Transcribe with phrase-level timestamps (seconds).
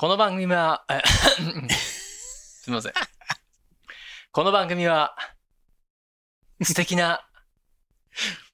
[0.00, 1.02] この番組は、え
[1.74, 2.92] すみません。
[4.30, 5.16] この番組は、
[6.62, 7.28] 素敵な、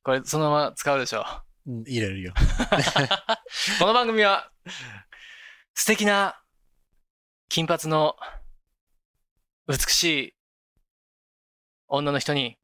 [0.03, 1.27] これそのまま使うでしょ
[1.67, 1.71] う。
[1.71, 2.33] うん、入れるよ。
[3.79, 4.51] この番組は、
[5.75, 6.41] 素敵な、
[7.51, 8.17] 金髪の、
[9.69, 10.37] 美しい、
[11.88, 12.56] 女の人に、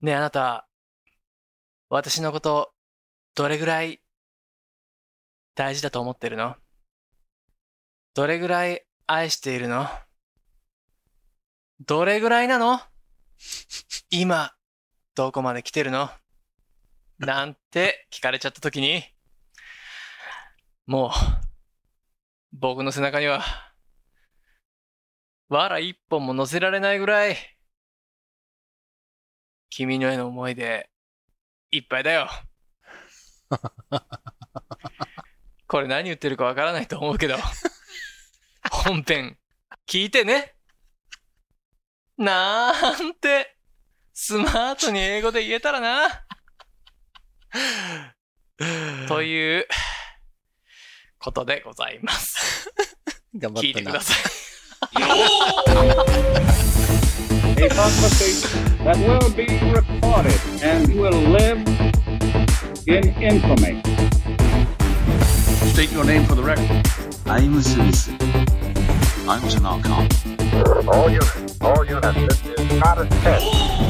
[0.00, 0.66] ねえあなた、
[1.90, 2.72] 私のこと、
[3.34, 4.00] どれぐらい、
[5.54, 6.56] 大事だと思ってるの？
[8.14, 9.88] どれぐらい愛しているの？
[11.86, 12.80] どれぐらいなの？
[14.10, 14.52] 今、
[15.14, 16.10] どこまで来てるの？
[17.18, 19.04] なんて聞かれちゃった時に、
[20.86, 21.10] もう、
[22.52, 23.42] 僕の背中には、
[25.48, 27.36] 藁一本も乗せられないぐらい、
[29.70, 30.90] 君のへの思いで、
[31.70, 32.28] いっぱいだよ。
[35.66, 37.36] これ何言ってるかわからないと思うけど、
[38.70, 39.38] 本編、
[39.86, 40.54] 聞いてね。
[42.16, 43.56] なんて、
[44.12, 46.26] スマートに英語で言えたらな。
[49.08, 49.66] という
[51.18, 52.70] ことでございます。
[53.34, 54.00] 頑張ったな聞いてくだ。
[54.00, 54.34] さい。
[57.64, 61.58] a conversation that will be recorded and will live
[62.86, 64.13] in infamy.
[65.74, 66.70] State your name for the record.
[67.26, 68.08] I'm Smith.
[69.26, 70.08] I'm on.
[70.86, 73.44] All units, all units, this is not a test.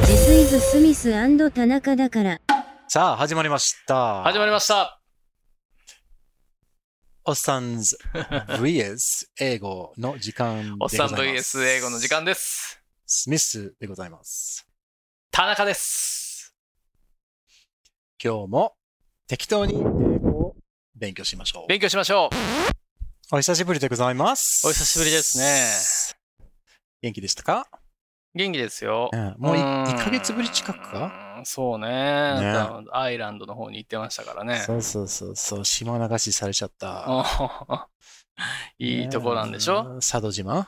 [0.06, 1.12] This is スミス
[1.52, 2.40] 田中だから。
[2.88, 4.22] さあ、始まりました。
[4.22, 4.98] 始まりました。
[7.26, 11.12] おっさんズ VS 英語の時間でおございます。
[11.12, 12.80] っさん VS 英語の時間です。
[13.04, 14.66] スミスでございます。
[15.30, 16.54] 田中です。
[18.18, 18.72] 今日も
[19.26, 20.13] 適当に
[20.96, 21.66] 勉強しましょう。
[21.68, 23.34] 勉強しましょう。
[23.34, 24.66] お久しぶりでございます。
[24.66, 26.44] お久しぶりですね。
[27.02, 27.66] 元気でしたか、
[28.34, 29.10] 元気ですよ。
[29.12, 31.36] うんもういーん1ヶ月ぶり近くか？
[31.38, 31.88] うんそうね
[32.92, 34.58] アイランドの方に行ってましたからね。
[34.60, 37.04] そうそうそうそう、島流しされちゃった。
[37.08, 37.24] お
[38.78, 40.66] いいとこなんでしょ、佐渡島？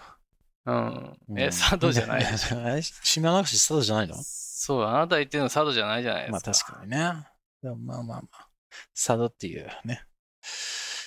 [0.66, 1.16] うん。
[1.28, 2.56] うんえ、佐渡じゃないでしょ？
[2.58, 2.82] ょ。
[3.04, 4.16] 島流し佐渡じゃないの？
[4.22, 6.72] そう、あなた言ってるの佐渡じゃないじゃないですか。
[6.72, 7.26] まあ確かにね。
[7.62, 8.48] でもまあまあまあ。
[8.94, 10.04] 佐渡っていうね、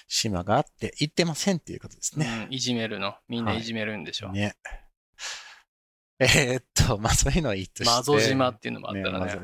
[0.08, 2.48] 島があって行ってませんっていうことですね。
[2.48, 3.16] うん、いじめるの。
[3.28, 4.32] みんないじめるんでしょ。
[4.32, 4.56] ね。
[6.20, 7.96] えーっと、まあそういうのはいいとして。
[7.96, 9.40] マゾ島っていうのもあったらねね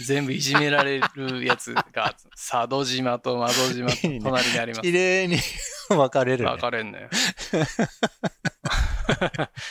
[0.00, 4.92] 全部いじめられるやつが、 佐渡島とマゾ島と隣にあります綺。
[4.92, 5.36] 麗に
[5.88, 6.50] 分かれる、ね。
[6.50, 7.10] 分かれんのよ。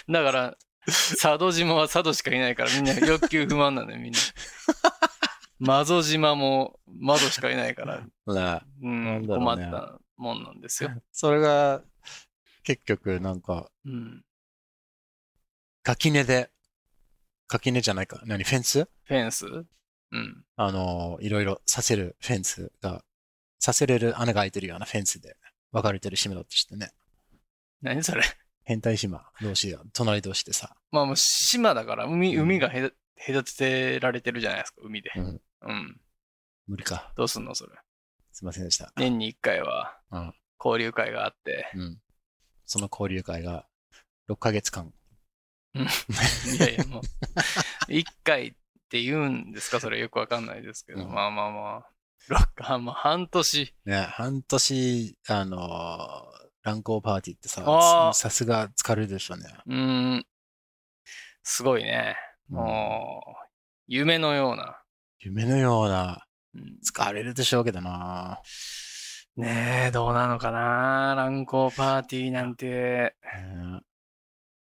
[0.10, 4.20] だから、佐渡島は佐渡しかいないからみんな欲求不満なんだよ、みんな。
[5.64, 10.90] マゾ島も窓しかいないから、なうん、なんだろうね困ったもんなんですよ。
[11.12, 11.84] それが、
[12.64, 14.24] 結局なんか、うん。
[15.84, 16.50] 垣根で、
[17.48, 18.22] 垣根じゃないか。
[18.26, 18.90] 何フェンス？
[19.04, 19.46] フェンス？
[19.46, 20.44] うん。
[20.56, 23.04] あの、いろいろさせるフェンスが、
[23.60, 25.38] させれる穴が開いてるようなフェンスで
[25.72, 26.92] 分かれてる島だとしてね。
[27.84, 28.24] 何それ？
[28.64, 30.76] 変態島同士が隣同士でさ。
[30.92, 32.92] まあもう島だから海、うん海がへ
[33.28, 35.12] 隔てられてるじゃないですか、海で。
[35.16, 36.02] うんうん。
[36.68, 37.12] 無理か。
[37.16, 37.72] どうすんの、それ？
[38.32, 38.92] すいませんでした。
[38.96, 40.34] 年に一回はうん、
[40.64, 41.70] 交流会があって。
[41.76, 42.02] うん。
[42.66, 43.68] その交流会が
[44.30, 44.94] 6ヶ月間。
[45.74, 45.80] い
[46.60, 47.02] やいや、もう、
[47.94, 48.54] 一回っ
[48.90, 49.80] て言うんですか？
[49.80, 51.04] それよくわかんないですけど。
[51.04, 51.90] うんまあまあまあ。
[52.28, 53.74] ロッカー、まあ半年。
[53.86, 59.46] ね、半年、あのー乱行パーティーってささすが疲れるでしょうね。
[59.66, 60.28] うーん。
[61.42, 62.16] すごいね。
[62.50, 63.50] もう、
[63.88, 64.81] 夢のような。
[65.24, 68.42] 夢のような、うん疲れるでしょうけどな。
[69.38, 72.68] ねえ、どうなのかな乱行パーティーなんて。
[72.68, 73.14] ね
[73.74, 73.82] 行っ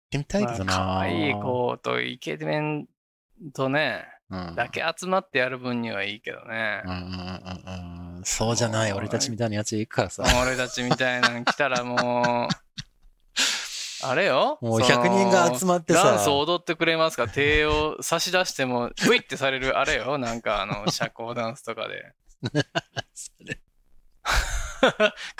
[0.10, 0.78] てみたいけどな。
[0.78, 2.88] まあ可愛い子とイケメン
[3.54, 6.92] とね、うんだけ集まってやる分にはいいけどねうん。
[6.92, 10.24] うんうんうん、そうじゃない、俺たちみたいなやつ行くからさ。
[10.42, 12.65] 俺たちみたいなの来たらもう、
[14.09, 14.57] あれよ？
[14.61, 17.28] もうその100人が集まってさダンス踊ってくれますか？
[17.28, 20.17] 手を差し出しても、ブイってされるあれよ？
[20.17, 22.13] なんかあの、 社交ダンスとかで。
[23.13, 23.59] それ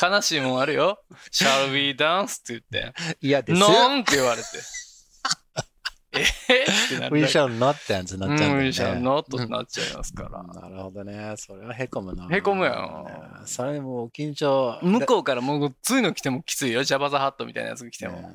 [0.02, 1.00] 悲しいもんあるよ。
[1.32, 2.42] shall we dance?
[2.42, 2.94] って言って。
[3.22, 3.60] 嫌です。
[3.60, 4.48] なんって言われて。
[6.50, 6.64] え？
[6.64, 8.56] ってなる We shall not dance になっちゃうんだよね。
[8.56, 10.42] うん We shall not ってなっちゃいますから。
[10.62, 11.34] なるほどね。
[11.36, 12.28] それはへこむな。
[12.34, 13.12] へこむやろね
[13.46, 14.80] それもう緊張。
[14.82, 16.84] 向こうからもうついの来てもきついよ。
[16.84, 18.32] ジャバザハットみたいなやつが来ても。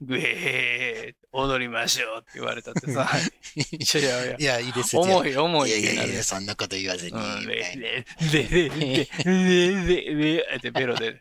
[0.00, 3.08] ねグエー踊りましょうって言われたってさ、
[3.54, 5.02] いやいやいやい、や、いいですよ。
[5.02, 6.22] 重い重いいやいやいや、。
[6.22, 7.16] そんなこと言わずに。
[7.16, 7.64] うん、で
[8.30, 11.20] でででででってベロで、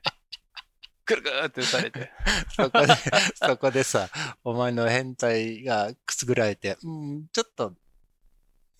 [1.05, 2.11] くるくるってされて。
[2.55, 2.87] そこで、
[3.35, 4.09] そこでさ、
[4.43, 7.73] お前の変態がくすぐられて、うん、ちょっと、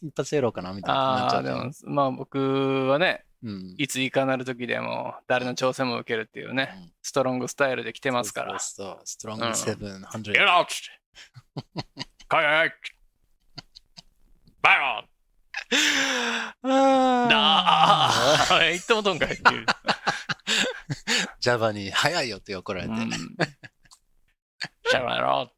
[0.02, 1.52] 一発やろうかな、みたいなああ、で。
[1.52, 3.76] も、まあ僕はね、うん。
[3.78, 8.60] いついかなる時でも誰の挑戦も受けるっていうね、うんストロングスタイルで来てますから。
[8.60, 10.34] そうそうストロングうん700。
[10.34, 10.66] Get out!
[12.28, 12.72] か いい
[14.62, 15.08] バイロン
[16.64, 19.66] だああ言ってもとんかいっていう。
[21.40, 22.94] ジャバに早いよって怒られて。
[22.94, 23.10] うん。
[23.12, 25.52] シャバロ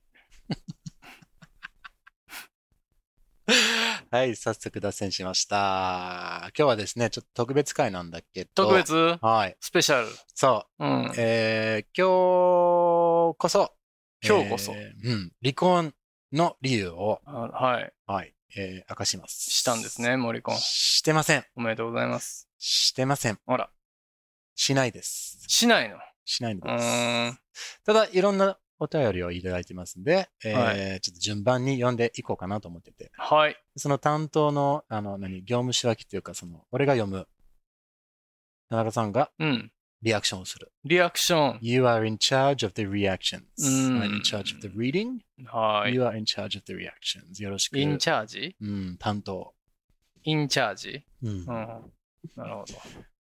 [4.11, 6.49] はい、早速脱線しました。
[6.57, 8.65] 今日はですね、ちょっと特別会なんだけど。
[8.65, 9.19] 特別？
[9.21, 9.55] はい。
[9.59, 10.07] スペシャル。
[10.33, 10.83] そう。
[10.83, 11.13] うん。
[11.15, 13.71] えー、今日こそ。
[14.25, 15.31] 今日こそえーうん。
[15.43, 15.93] 離婚
[16.33, 17.93] の理由を、あはい。
[18.07, 19.51] はい、えー、明かします。
[19.51, 20.57] したんですね、モリコン。
[20.57, 21.45] してません。
[21.55, 22.49] おめでとうございます。
[22.57, 23.37] してません。
[23.45, 23.69] ほら、
[24.55, 25.37] しないです。
[25.47, 25.97] しないの？
[26.25, 27.41] しないのうです。
[27.85, 33.11] ただ、いろんなお便りをいただいてますんで、えーはちょっと順番に読んでいこうかなと思ってて。
[33.17, 33.57] はい。
[33.75, 37.27] その担当の、あの、何、業務仕分けっていうか、その、俺が読む、
[38.69, 39.71] 田中さんがうん。
[40.01, 40.71] リアクションをする。
[40.85, 41.59] リアクション。
[41.61, 43.41] You are in charge of the reactions.
[43.57, 45.19] うん I'm in charge of the reading.
[45.45, 45.93] はい。
[45.93, 47.43] You are in charge of the reactions.
[47.43, 47.77] よろしく。
[47.77, 49.53] インチャージうん、担当。
[50.23, 51.45] インチャージうんうん。
[51.45, 51.81] なる
[52.35, 52.65] ほど。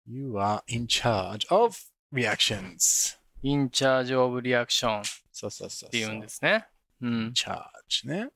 [0.07, 1.75] You are in charge of
[2.11, 3.19] reactions.
[3.45, 5.03] インチャージオブリアクションっ
[5.33, 5.89] そうそうそうそう。
[5.89, 6.65] て言うんですね。
[7.01, 7.33] うん。
[7.35, 8.29] charge ね。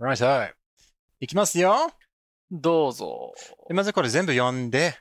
[0.00, 0.52] Right, right.
[1.20, 1.92] いきますよ。
[2.50, 3.34] どうぞ。
[3.68, 4.94] でまずこれ全部読んで、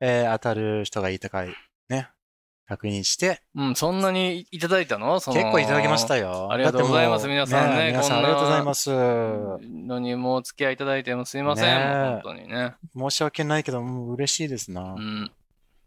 [0.00, 1.54] えー当たる人がいたかい、
[1.88, 2.08] ね。
[2.66, 5.20] 確認して、うん、そんなにいただいたの？
[5.20, 6.50] その結構いただきましたよ。
[6.50, 8.90] ありがとうございますだっても皆さんね皆さんこんなありがとうございます。
[8.90, 11.64] のにもうお付き合いいただいてもすいません。
[11.66, 12.74] ねえ本当にね。
[12.96, 14.82] 申し訳ないけど、もう嬉しいですな。
[14.82, 15.30] うん。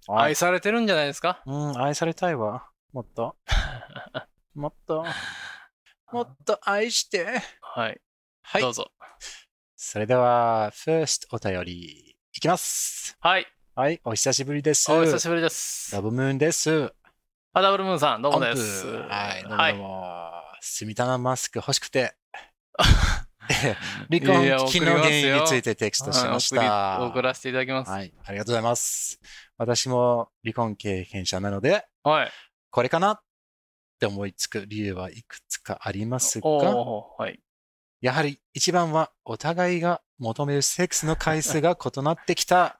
[0.08, 1.42] はい愛されてるんじゃないですか？
[1.46, 2.64] うん、愛されたいわ。
[2.94, 3.36] もっと。
[4.54, 5.04] もっと。
[6.12, 7.42] もっと愛して。
[7.60, 8.00] はい。
[8.44, 8.69] はいど。
[8.69, 8.92] うぞ。
[9.75, 13.18] それでは、first お便りいきます。
[13.19, 13.48] はい。
[13.74, 14.92] はい、お久しぶりです。
[14.92, 15.95] お久しぶりです。
[15.95, 16.94] ラブムーンです。
[17.54, 18.86] あ、ダブルムーンさん、どうもです。
[18.86, 19.81] はい、どうもはいどう。
[19.81, 20.31] も。
[20.62, 22.16] スミタナマスク欲しくて。
[24.07, 26.98] 離婚危機の原因についてテキストしましはいた。
[26.98, 27.90] 送り送らせていただきます。
[27.90, 29.19] はい、ありがとうございます。
[29.57, 32.31] 私も離婚経験者なので、はい。
[32.74, 33.12] これかな？
[33.12, 33.22] っ
[34.00, 37.40] て思いつく理由はいくつかありますが、はい。
[38.02, 42.80] やはり一番はお互いが求めるセックスの回数が異なってきた、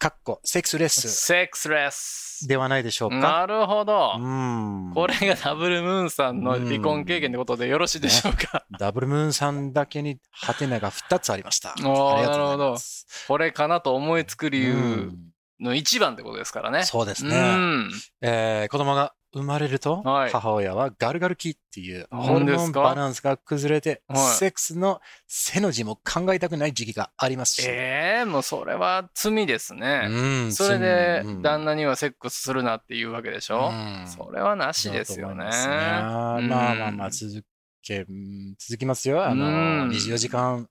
[0.00, 2.48] かっこ、セックスレスセックスレス。
[2.48, 3.16] ではないでしょうか？
[3.16, 4.16] なるほど。
[4.18, 4.90] うん。
[4.92, 8.66] これがダブルムーンさんの離婚経験ってことでよろしいでしょうか？
[8.76, 11.70] ダブルムーンさんだけにハテナが2つありました。
[11.70, 13.06] ありーがとうございます。
[13.28, 15.31] これかなと思いつく理由うん
[15.62, 16.80] の一番ってことですからね。
[16.80, 17.36] うそうですね。
[17.38, 17.90] ん。
[18.20, 27.64] えー子供が生まれると、はい母親はガルガル期っていう何ホルモンバランスが崩れて、はいセックスの背の字も考えたくない時期がありますし。
[27.66, 30.06] ええもうそれは罪ですね。
[30.10, 30.12] う
[30.48, 33.70] んそれでうん旦那にはセックスするなっていうわけでしょ？
[33.70, 35.34] うんそれはなしですよね。
[35.44, 36.40] ますねまあ
[36.74, 37.42] まあまあ、続
[37.82, 39.24] け、うん続きますよ。
[39.24, 40.68] あの、うん24時間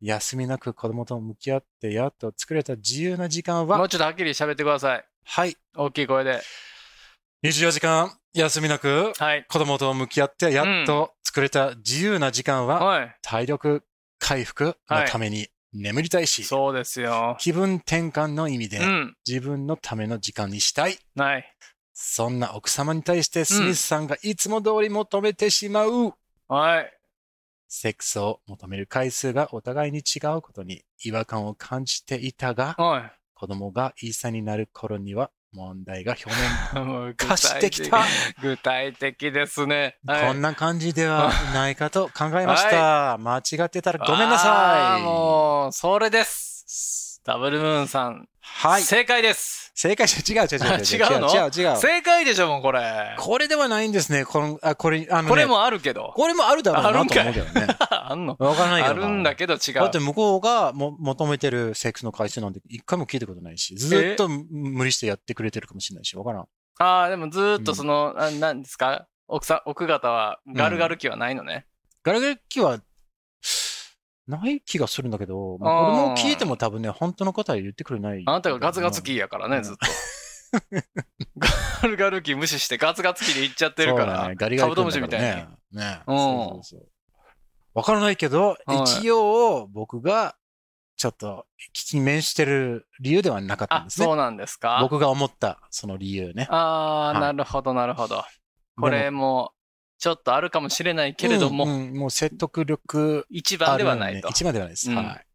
[0.00, 5.04] 休みなく子供と向き合って、やっと作れた自由な時間は、もうちょっとはっきり喋ってください。
[5.24, 6.40] はい、大きい声で。
[7.44, 9.46] 24時間休みなくはい。
[9.48, 13.16] 子供と向き合って、やっと作れた自由な時間は、はい。
[13.22, 13.84] 体力
[14.18, 17.36] 回復のために眠りたいし、そうですよ。
[17.40, 19.16] 気分転換の意味でうん。
[19.26, 20.98] 自分のための時間にしたい。
[21.14, 21.54] ない。
[21.92, 26.14] そんな奥様に対してスミスさんがいつも通り求めてしまう、
[26.46, 26.97] はい。
[27.68, 33.12] セックスを求める回数がお互いに違うことに違和感を感じていたが、はい。
[33.34, 36.30] 子供が1歳になる頃には問題が表
[36.80, 38.04] 面 化してきた。
[38.42, 39.96] 具体的ですね。
[40.06, 43.18] はいこんな感じではないかと考えました。
[43.18, 45.02] 間違ってたらごめんなさい。
[45.02, 47.20] もう、それです。
[47.24, 48.28] ダブルムーンさん。
[48.40, 48.82] はい。
[48.82, 49.67] 正解です。
[49.80, 51.28] 正解者違う違う違う違う 違うの？
[51.32, 51.76] 違う違う。
[51.76, 53.14] 正解でしょ、もうこれ。
[53.16, 54.24] これではないんですね。
[54.24, 56.12] このあこれあのねこれもあるけど。
[56.16, 57.66] これもあるだろうなと思うけどね。
[57.88, 58.36] あ んの？
[58.40, 59.06] わからないけあどな。
[59.06, 59.74] るんだけど違う。
[59.74, 66.46] だって向こうがも求めてるセックスの回数なんて一回も聞いたことないし、ずっと無理してやってくれてるかもしれないし、わからん。
[66.80, 69.06] ああ、でもずーっとその、あなんですか？
[69.28, 71.66] 奥さん、奥方はガルガル期はないのね。
[72.02, 72.80] ガラガラ機は、
[74.28, 78.22] ない気がするんだけど、まあ、も聞いても多分ね、本当の答え言ってくれない。
[78.26, 79.86] あなたがガツガツ期やからね、ずっと。
[81.82, 84.28] ガルガル期無視してガツガツ期で行っちゃってるから。
[84.28, 85.26] ねガリガリカブトムシみたいに。
[85.26, 86.00] ねね。
[86.06, 86.88] うんそうそうそう。
[87.74, 90.36] わからないけど、はい一応僕が
[90.96, 94.16] ちょっと危機に面してる理由ではなかったんあ、ですねそう。
[94.16, 96.48] なんですか僕が思ったその理由ね。
[96.50, 98.24] ああ、はいなるほど、なるほど。
[98.76, 99.52] これも、
[99.98, 104.28] ちょっとあるかもしれないけれども、うんうんもう説得力ね番ではないと。
[104.28, 104.90] 一番ではないです。
[104.90, 105.26] うんはい。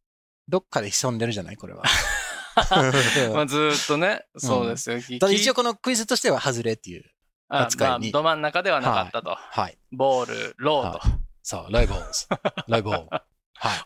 [0.48, 1.84] どっかで潜んでるじゃないこれは。
[3.34, 5.00] まあ、ずーっとね、そうですよ。
[5.20, 7.04] ただ一応応、このクイズとしては外れっていう。
[7.50, 9.36] あ扱いにまあど真ん中ではなかったと。
[9.36, 9.78] はい。
[9.92, 11.02] ボール、ローと、
[11.42, 12.28] そう、ライボーズ。
[12.68, 13.08] ライボー。
[13.10, 13.24] はい。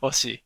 [0.01, 0.43] 惜しい。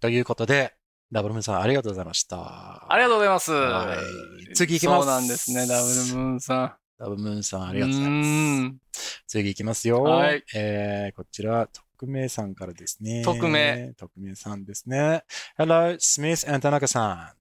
[0.00, 0.74] ということで、
[1.12, 2.92] ダブルムーンさんありがとうございました。
[2.92, 3.52] ありがとうございます。
[3.52, 6.74] はい次行きますそうなんですね、ダブルムーンさん。
[6.98, 8.89] ダブルムーンさんあありがとうございます。
[9.26, 10.02] 次行きますよ。
[10.02, 11.68] はいえー、こちら、
[12.00, 13.22] 匿名さんからですね。
[13.22, 13.92] 匿名。
[13.96, 15.24] 匿名さんですね。
[15.58, 17.34] Hello, Smith and 田中さ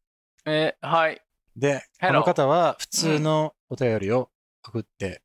[0.45, 1.21] えーはい。
[1.57, 1.59] ん。
[1.59, 4.29] で、Hello この方は普通のお便りを
[4.65, 5.21] 送って、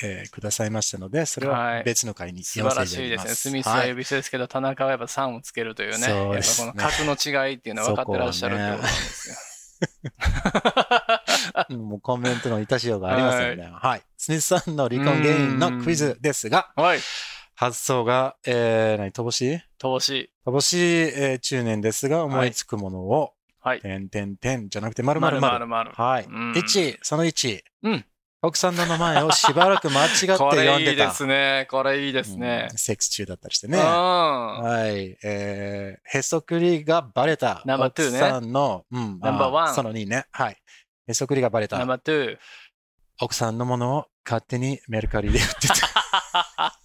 [0.00, 3.08] えーくださいましたので、それははい別の回に素読ま晴らしいですね。
[3.08, 3.42] せていただきます。
[3.42, 5.98] スミスは呼び捨てですけど、田中はやっぱ3をつけるというね。
[5.98, 9.36] そうですねやっぱこの格の違いっていうのは分かってらっしゃるってことなんですよ。
[11.54, 13.68] は いもうコメントのいたしようがありませんね。
[13.72, 14.02] はい。
[14.16, 16.98] スミスさんの離婚原因のクイズですが、はい。
[17.54, 19.60] 発想が、えー、何、乏しい？
[19.78, 20.30] 投資。
[20.46, 20.78] 乏しい、
[21.14, 23.80] えー中年ですが、思いつくものを、はい。
[23.80, 25.90] てんてんてんじゃなくて、まるままるるまる。
[25.94, 26.24] はい。
[26.24, 27.60] うん1、その1。
[27.82, 28.04] うん
[28.40, 31.10] 奥さんの名前をしばらく間違ってこ呼んれいいででた。
[31.10, 31.66] すね。
[31.68, 32.78] これいいですねうん。
[32.78, 33.72] セックス中だったりしてうん。
[33.72, 33.78] ね。
[33.80, 35.18] はい。
[35.24, 37.62] えー、へそくりがバレた。
[37.64, 39.18] ナンバーツーね奥さんの、うん。
[39.18, 40.26] ナンバーワンあその2ね。
[40.30, 40.56] はい。
[41.08, 41.78] へそくりがバレた。
[41.78, 42.36] ナンバー2。
[43.22, 46.78] 奥さんのものを勝手にメルカリで売ってた。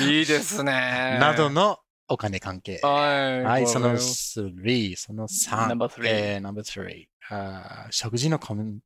[0.08, 1.18] いいですね。
[1.20, 2.80] などのお金関係。
[2.82, 3.44] はい。
[3.44, 5.66] はい、そのこれ3、その3。
[5.66, 8.78] Number three えー、number three あー食事のコメン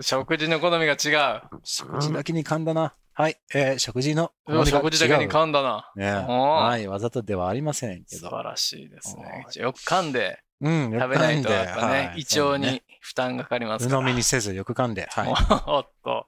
[0.00, 1.42] 食事の好みが違う。
[1.62, 2.96] 食事だけに噛んだな。
[3.12, 4.66] はい、えー、食事の好みが違う。
[4.70, 5.92] 食事だけに噛んだな。
[5.94, 6.10] ね。
[6.10, 8.28] はい、わざとではありませんけど。
[8.28, 9.62] 素晴らしいですねは。
[9.62, 14.02] よく噛んでうん、よ食べないと、ね、はい胃腸に負担がかかります鵜から。
[14.02, 15.06] 呑みにせずよく噛んで。
[15.12, 15.28] はい。
[15.66, 16.26] おっと。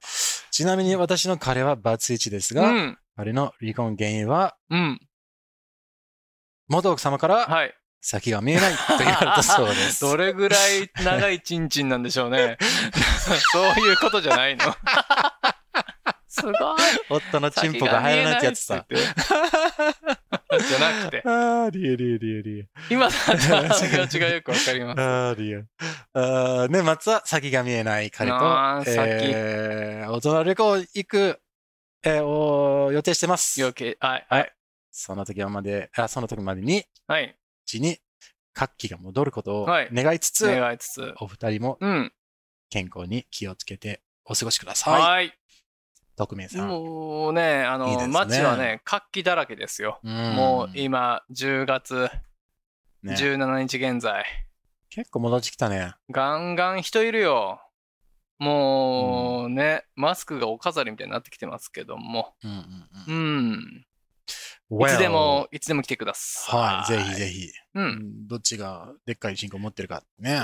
[0.52, 2.98] ちなみに私の彼はバツイチですが、うん。
[3.16, 5.00] 彼の離婚原因は、うん。
[6.68, 7.74] 元奥様からはい。
[8.00, 10.02] 先が見えないと言われたそうです。
[10.06, 12.56] どれぐらい長いチンチンなんでしょうね。
[13.50, 14.64] そういうことじゃないの。
[16.28, 16.54] すごい。
[17.10, 18.86] 夫のチンポが入らないってやつさ。
[20.68, 21.22] じゃなくて。
[21.24, 22.68] あー、リエリエリエリエ。
[22.90, 25.00] 今だったら気持ちがよくわかります。
[25.00, 25.58] あーリア。
[26.14, 28.36] あー年末は先が見えない彼と
[28.86, 31.40] えー、大人旅行行く、
[32.02, 33.62] えー、を予定してます。
[33.62, 34.26] はい。
[34.28, 34.52] はい。
[34.90, 37.24] その時まで、あその時までに、はい。
[37.24, 37.36] う
[37.66, 37.98] ちに
[38.54, 41.14] 活気が戻ることをはい願いつつ、願いつつ。
[41.20, 42.12] お二人もうん。
[42.70, 45.02] 健康に気をつけてお過ごしください。
[45.02, 45.38] はい。
[46.18, 46.68] 匿名さん。
[46.68, 50.00] もうね、あの、いいね街はね、活気だらけですよ。
[50.02, 52.10] うんもう今、10月
[53.02, 54.24] ね17日現在。
[54.90, 55.94] 結構戻ってきたね。
[56.10, 57.62] ガンガン人いるよ。
[58.38, 62.34] もうね、マスクがお飾りみたいになってきてますけども。
[62.44, 62.64] うんうんう
[63.08, 63.86] うんん。
[64.70, 66.92] いつでも、いつでも来てください。
[66.92, 67.48] はい、ぜひぜひ。
[67.74, 67.80] う。
[67.80, 70.30] うんんどっちがでっかいチンコ持ってるかね。
[70.30, 70.34] い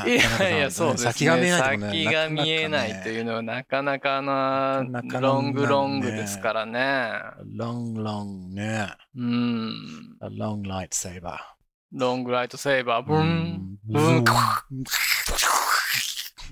[0.40, 1.12] やいや、そうですね。
[1.12, 7.10] 先が見えないとね先が見えないというのはなかなかな、なかなかなロングロングですからね。
[7.54, 8.88] ロンロンね。
[9.14, 10.16] うん。
[10.38, 11.54] ロンライトセーバ
[11.92, 13.06] ロングライトセーバー、ー。
[13.06, 13.78] ブン。
[13.84, 14.24] ブンうん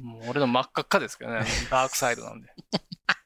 [0.02, 1.44] もう俺の真っ赤っかですけどね。
[1.70, 2.48] ダークサイドなんで。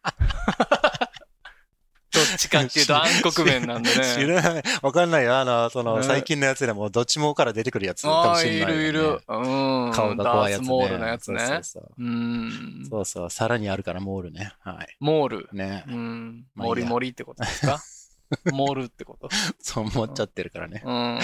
[2.37, 4.27] どっちかっていうと暗黒面なんで知ね。
[4.35, 4.63] らない。
[4.83, 5.39] わかんないよ。
[5.39, 9.21] あの、その、ね最近のやつでも、どっちもから出てくるやつかもしれないよね、いるいる。
[9.27, 9.93] うん。
[9.93, 10.69] 顔が怖いやつね。
[10.69, 11.39] モールのやつね。
[11.41, 12.87] そうそうそううん。
[12.91, 14.53] そうそう、さらにあるから、モールね。
[14.61, 14.97] はい。
[15.01, 15.49] モール。
[15.53, 15.91] ねう。
[15.93, 16.45] ん。
[16.55, 17.81] モリモリってことですか？
[18.53, 19.29] モールってこと？
[19.61, 20.83] そう思っちゃってるからね。
[20.85, 21.19] うん。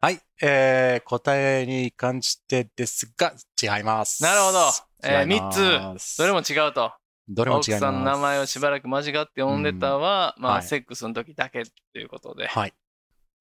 [0.00, 0.20] はい。
[0.42, 4.22] えー、答えに関してですが、違います。
[4.22, 4.58] なるほど。
[5.04, 5.42] えー、違い3
[5.92, 6.18] ますつ。
[6.18, 6.92] どれも違うと。
[7.28, 7.70] どれも違います。
[7.74, 12.46] 奥さんの名前をしばらく間違って呼んでたは、まあ、はいセックスの時だけっていうことで。
[12.48, 12.74] はい。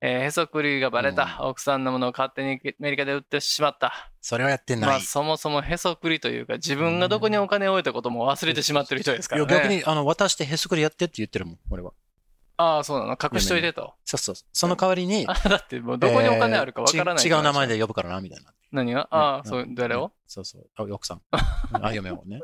[0.01, 1.39] えーへそくりがバレた。
[1.41, 4.11] 奥さんのものを勝手にアメリカで売ってしまった。
[4.21, 4.89] それはやってない。
[4.89, 9.47] まあ、そもそもへそくりというか、自分がどこにお金を置いたことも忘れてしまってる人ですからね。
[9.51, 11.93] 逆に、あの、渡してへそくりやってって言ってるもん、俺は。
[12.57, 13.17] ああ、そうなの。
[13.21, 13.93] 隠しといてと。
[14.03, 14.35] そうそう。
[14.51, 17.67] その代わりに、あ だってもうどこにお金あるかわからない、えーち違う名前。
[17.67, 18.51] で呼ぶからな、みたいな。
[18.71, 19.07] 何が？
[19.11, 20.67] ああ、ねそう、誰を、そうそう。
[20.75, 21.21] あ、奥さん。
[21.81, 22.41] あ、嫁をね。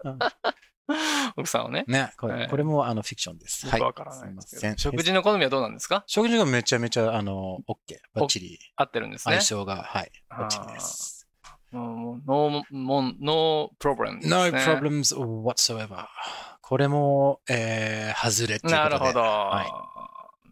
[0.88, 0.98] う ん
[1.38, 1.86] 奥さんをね。
[1.88, 3.66] ね、これ,、ええこれもあのフィクションです。
[3.66, 4.78] よくわからないですけど。
[4.78, 6.04] 食事の好みはどうなんですか？
[6.08, 7.96] 食事がめちゃめちゃ、あの、OK。
[8.14, 8.60] バッチリ。
[8.76, 9.42] 合ってるんですね相。
[9.42, 10.12] 性が、はい。
[10.30, 11.28] バッチリです。
[11.72, 14.52] ノー、もう、ノープロブレムですね。
[14.52, 16.06] No problems whatsoever.
[16.62, 18.90] これも、えー、外れっていうことで。
[18.90, 19.20] なるほど。
[19.22, 19.72] はい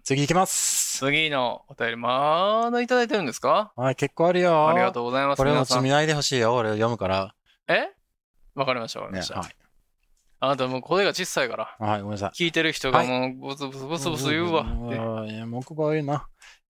[0.04, 0.98] 次行きます。
[0.98, 3.72] 次のお便り、まだいただいてるんですか？
[3.76, 4.68] はい、結構あるよ。
[4.68, 5.38] ありがとうございます。
[5.38, 6.56] これも皆さん積みないでほしいよ。
[6.56, 7.36] 俺読むから。
[7.68, 7.92] え？
[8.56, 9.40] わかりました、わかりね、ました。
[9.40, 9.56] はい。
[10.44, 12.46] あなたもう声が小さいから、はい、ごめんなさい。
[12.46, 15.28] 聞いてる人がもうボツボツボツボツ言うわってわ。
[15.28, 16.28] いや、文句がいいな。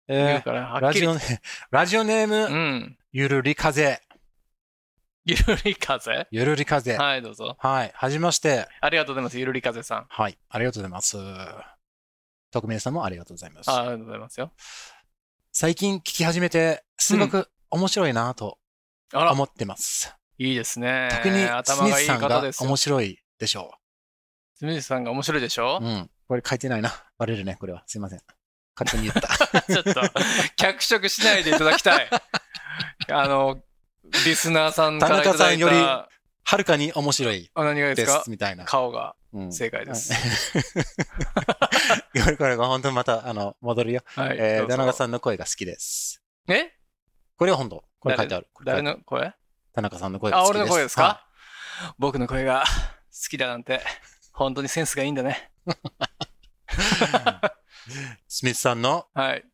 [0.10, 1.08] 言えうから、ー、はっきり。
[1.08, 2.98] ラジオネ、ラジオネーうム、ん。
[3.14, 4.02] ゆるり風。
[5.24, 6.98] ゆるり風ゆるり風。
[6.98, 7.08] はい。
[7.12, 7.56] はい、どうぞ。
[7.58, 8.68] はじめまして。
[8.82, 10.06] ありがとうございます、ゆるり風さん。
[10.10, 10.38] はい。
[10.50, 11.18] ありがとうございます。
[12.52, 13.72] 匿名さんもありがとうございます。
[13.72, 14.52] あありがとうございますよ。
[15.54, 18.58] 最近聞き始めて、すごく面白いなと
[19.14, 20.14] 思ってます。
[20.38, 21.08] いいですね。
[21.12, 22.70] 特にス頭がいいミスさんが方ですよ。
[22.70, 23.74] 面白いでしょ
[24.56, 25.80] スミスさんが面白いでしょ？
[25.82, 25.86] う。
[25.86, 26.10] うん。
[26.28, 26.94] これ書いてないな。
[27.18, 27.84] バレるね、これは。
[27.88, 28.22] すいません。
[28.80, 29.28] 勝手に言った。
[29.74, 29.94] ちょっと、
[30.56, 32.10] 脚色しないでいただきたい。
[33.12, 33.62] あの、
[34.26, 36.10] リスナーさんからいただい田中さんよりた、
[36.44, 38.24] はるかに面白いあ、何がでですか？
[38.24, 38.64] す、みたいな。
[38.66, 40.14] 顔がうん正解です。
[42.24, 44.02] これ、これが本当にまた、あの、戻るよ。
[44.16, 44.38] はい。
[44.40, 46.22] えー、どうぞ田中さんの声が好きです。
[46.48, 46.72] え？
[47.38, 47.84] これは本当。
[48.00, 48.48] これ書いてある。
[48.54, 49.34] これ書誰の声？
[49.74, 50.62] 田中さんの声があ、好きです。
[50.62, 51.28] 俺の声ですはか
[51.98, 52.72] 僕の声が好
[53.30, 53.82] きだなんて、
[54.34, 55.52] 本当にセンスがいいんだね。
[55.68, 55.72] い
[58.28, 59.46] スミスさんの、はい。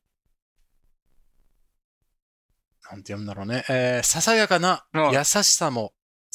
[2.89, 3.65] なんて読むんだろうね。
[3.69, 5.93] えー、ささやかなうん優しさも好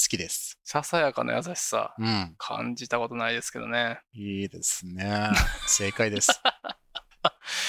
[0.08, 0.58] きです。
[0.64, 2.34] ささやかな優しさ、うん。
[2.36, 4.00] 感じたことないですけどね。
[4.12, 5.30] いいですね。
[5.66, 6.28] 正解です。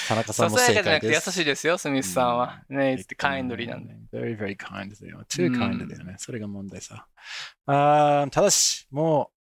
[0.08, 1.32] 田中ささんも正さやかじゃなくて優解です。
[1.32, 2.64] しいですよ、スミスさんは。
[2.68, 3.94] ね、it's kindly なんで。。
[4.12, 5.24] very, very kind だよ。
[5.28, 6.16] too うん kind だよね。
[6.18, 7.06] それが問題さ。
[7.66, 9.33] あーただし、もう、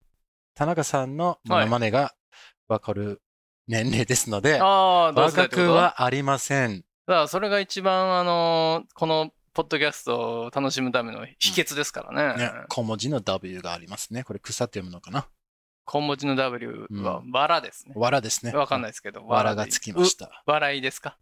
[0.55, 2.13] 田中さんのモノマネが
[2.67, 3.21] わかる
[3.67, 6.83] 年齢ですので、若くはありません。
[7.07, 12.43] だからそれが一番、あのーこのポッドキャストを楽しむための秘訣ですからね。
[12.43, 14.23] ね、小文字の W がありますね。
[14.23, 15.27] これ草って読むのかな？
[15.85, 17.93] 小文字の W はうわらですね。
[17.95, 18.51] わらですね。
[18.53, 19.25] わかんないですけど。
[19.27, 20.25] わらがつきました。
[20.25, 21.17] う笑いですか？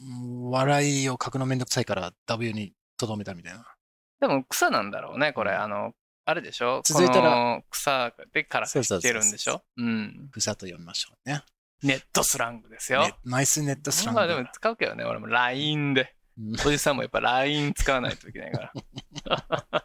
[0.00, 3.64] うん笑いを書くのめんどくさいから W にとどめたみたいな。
[4.20, 5.52] でも草なんだろうね、これ。
[5.52, 5.92] あの、
[6.30, 6.82] あれでしょ？
[6.84, 9.62] 続いたらこの草でから来てるんでしょ？
[9.78, 10.28] うん。
[10.32, 11.42] 草と読みましょうね。
[11.82, 13.00] ネットスラングですよ。
[13.00, 14.20] ねナイスネットスラング。
[14.20, 16.14] まあでも使うけどね、俺も LINE で。
[16.38, 18.72] うんおじさんもやっぱ LINE 使わないといけないか
[19.30, 19.84] ら。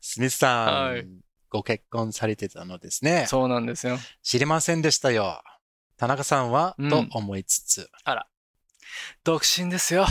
[0.00, 1.06] スミスさん、はい
[1.50, 3.26] ご結婚されてたのですね。
[3.28, 3.98] そうなんですよ。
[4.22, 5.42] 知りませんでしたよ。
[5.98, 7.90] 田中さんは、うんと思いつつ。
[9.22, 10.06] 独身ですよ。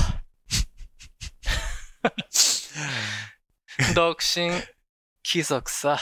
[3.96, 4.52] 独身、
[5.32, 6.00] 貴族さ。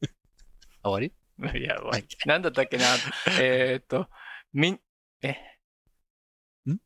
[0.84, 1.12] 終わり？
[1.60, 2.84] いや、はいなんだったっけな？
[3.40, 4.08] えーっと、
[4.52, 4.80] みん、
[5.22, 5.30] え？
[6.70, 6.78] ん？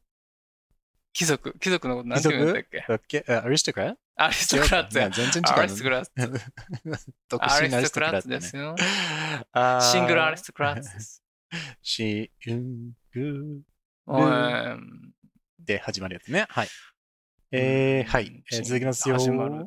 [1.13, 3.45] 貴族、貴族のことなんて言うんだっけ ?OK?
[3.45, 5.11] アリストクラアリストクラッツや。
[5.11, 5.61] 全然違う。
[5.61, 6.13] アリストクラッツ。
[7.29, 8.75] 独アリストクラッツですよ。
[9.93, 11.23] シングルアリストクラッツです。
[11.83, 13.61] シング
[14.07, 14.33] おい
[15.59, 16.47] で始まるやつね。
[16.49, 16.69] はい。
[17.51, 18.43] えー、はい。
[18.51, 19.19] えー続きますよ。
[19.19, 19.67] 始まる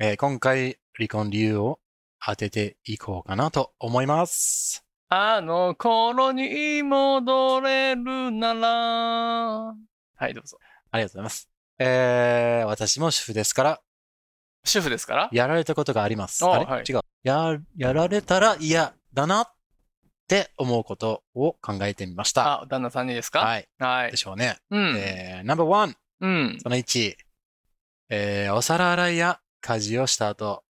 [0.00, 1.80] えー今回、離婚理由を
[2.24, 4.84] 当てていこうかなと思います。
[5.08, 9.74] あの頃に戻れるなら。
[10.14, 10.58] はい、どうぞ。
[10.92, 11.50] ありがとうございます。
[11.80, 13.80] えー、私も主婦ですから、
[14.64, 15.28] 主婦ですから？
[15.32, 16.44] やられたことがあります。
[16.44, 17.00] あれ、あはい違う。
[17.24, 19.52] や、やられたら嫌だなっ
[20.28, 22.62] て思うことを考えてみました。
[22.62, 23.40] あ、旦那さんにですか？
[23.40, 23.68] はい。
[23.80, 24.16] はいで。
[24.16, 24.58] しょうね。
[24.70, 24.96] うん。
[24.96, 25.96] えー、ナンバーワン。
[26.20, 26.58] うん。
[26.62, 27.16] その1。
[28.10, 30.64] えー、お皿洗いや家事をした後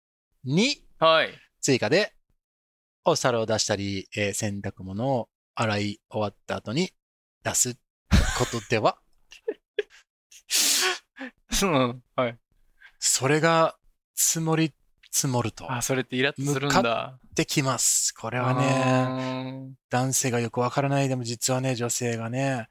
[0.43, 1.29] にはい。
[1.61, 2.13] 追加で、
[3.03, 6.91] お皿を出したり、えー洗濯物を洗い終わった後に
[7.43, 7.75] 出す
[8.37, 8.97] ことでは、
[11.63, 12.03] うん。
[12.15, 12.37] はい。
[12.99, 13.77] それが
[14.13, 14.73] 積もり
[15.11, 17.19] 積もるとあ、それってイラッとするん向だ。
[17.33, 18.13] できます。
[18.13, 19.73] これはね、ね。
[19.89, 22.67] 男性がよくわからないでも実はね、女性がね、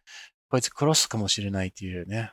[0.51, 2.33] こいつ殺すかもしれないっていうね。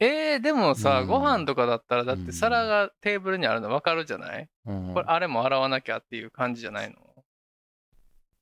[0.00, 4.48] えー、でもさ、うんご飯とかだったら、だっうんて皿がテーブルにあるの分かるじゃない？
[4.66, 6.96] うんこれ、あれも洗わなきゃっていう感じじゃないの？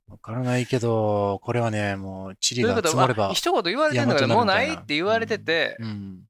[0.07, 2.89] わからないけど、これはね、もう、塵がということ？
[2.89, 3.33] は、積もればあ。
[3.33, 6.23] 一言言われてんだけど、もうないって言われてて、うん。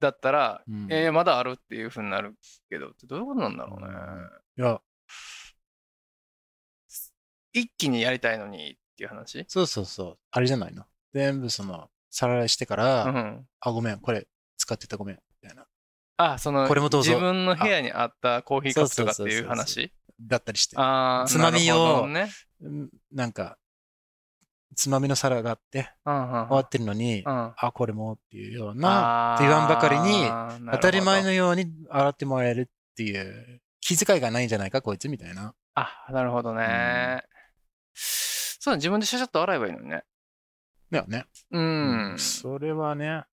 [0.00, 2.34] だったら、うんえー、まだあるっていうふうになる
[2.68, 3.88] けど、どういうことなんだろうね。
[4.58, 4.80] いや、
[7.52, 9.44] 一気にやりたいのにっていう話？
[9.48, 10.18] そうそうそう。
[10.30, 10.84] あれじゃないの？
[11.14, 13.46] 全部その、皿洗いしてから、うん。
[13.60, 15.66] あ、ごめん、これ使ってたごめん、みたいな。
[16.16, 19.92] あ、その、これもどうぞ自分の部屋にあったコーヒーカップとかっていう話？
[20.20, 20.76] だったりして。
[20.76, 22.30] つまみをね。
[22.62, 23.58] うんなんか、
[24.76, 30.28] つまみの皿があって、うんうん終わってるのに、うんあ、これもっていうような、って言わんばかりに
[30.70, 35.52] 当たり前のように洗ってもらえるっていう、気遣いがないんじゃないか、こいつみたいな。
[35.74, 37.24] あ、なるほどね。
[37.94, 40.04] そうだ、自分でシャシャッと洗えばいいのにね。
[40.90, 41.26] だよね。
[41.50, 42.14] うん。
[42.18, 43.24] それはね、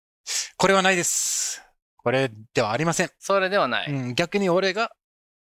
[0.57, 1.61] これはないです。
[1.97, 3.09] これではありません。
[3.19, 3.91] それではない。
[3.91, 4.91] うん、逆に俺が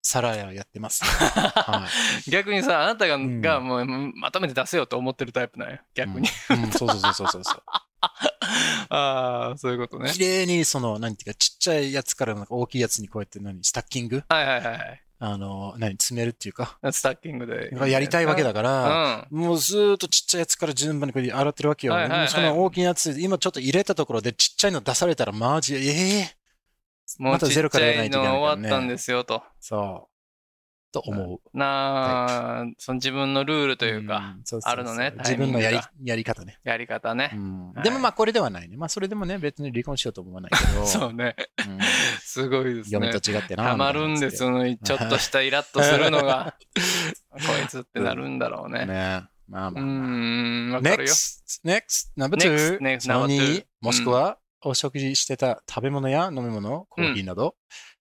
[0.02, 1.04] 皿屋やってます。
[1.06, 1.88] は
[2.28, 2.30] い。
[2.30, 5.80] 逆にさ、あなたが、んがもうまとめて出せよと思ってるタイプなんよ。
[5.94, 6.28] 逆に。
[6.50, 6.64] うん。
[6.64, 7.64] うんそうそうそうそうそう。
[8.90, 10.20] ああ、そういうことね綺。
[10.20, 14.24] 麗にその、なんていうか、ちっちゃいやつからなんか大きいやつにこうやって何、スタッキング？
[14.28, 16.94] はいはいはいあの、何、詰めるっていうか、はい。
[16.94, 17.70] スタッキングで。
[17.92, 19.36] やりたいわけだかうら、ん。
[19.36, 21.94] もうずーっとちっちゃいやつから順番にこうやって洗ってるわけよ。
[21.94, 25.80] はいはいはいもうその大きいやつ、今ちょっと入れたところでちっちゃいの出されたらマジ、え
[26.22, 26.36] え
[27.20, 29.44] もうちっちまたゼロからやらゃないいといけないからねの終わったんですよと。
[29.60, 30.11] そう。
[30.92, 31.58] と思う。
[31.58, 36.60] なあ、その自分のルールというか、あるのね自分のやりやり方ね。
[36.64, 37.32] やり方ね
[37.84, 38.78] でもまあこれではないね。
[38.78, 40.86] まあそれでもね、別に離婚しようと思わないけど。
[40.86, 41.36] そうね。
[41.68, 41.80] うん
[42.22, 43.08] すごいですね。
[43.08, 43.66] 嫁と違ってな。
[43.66, 44.66] たまるんですよ。
[44.66, 46.56] よ、ちょっとしたイラッとするのが。
[47.32, 48.86] こいつってなるんだろうね。
[48.86, 49.24] ね。
[49.48, 49.84] まあまあ。
[49.84, 51.12] ん、わかるよ。
[51.12, 52.80] next, next, number Next, two.
[52.80, 57.56] next, その number 2 two、もしくは、お食事してた食べ物や飲み物、コーヒーなど、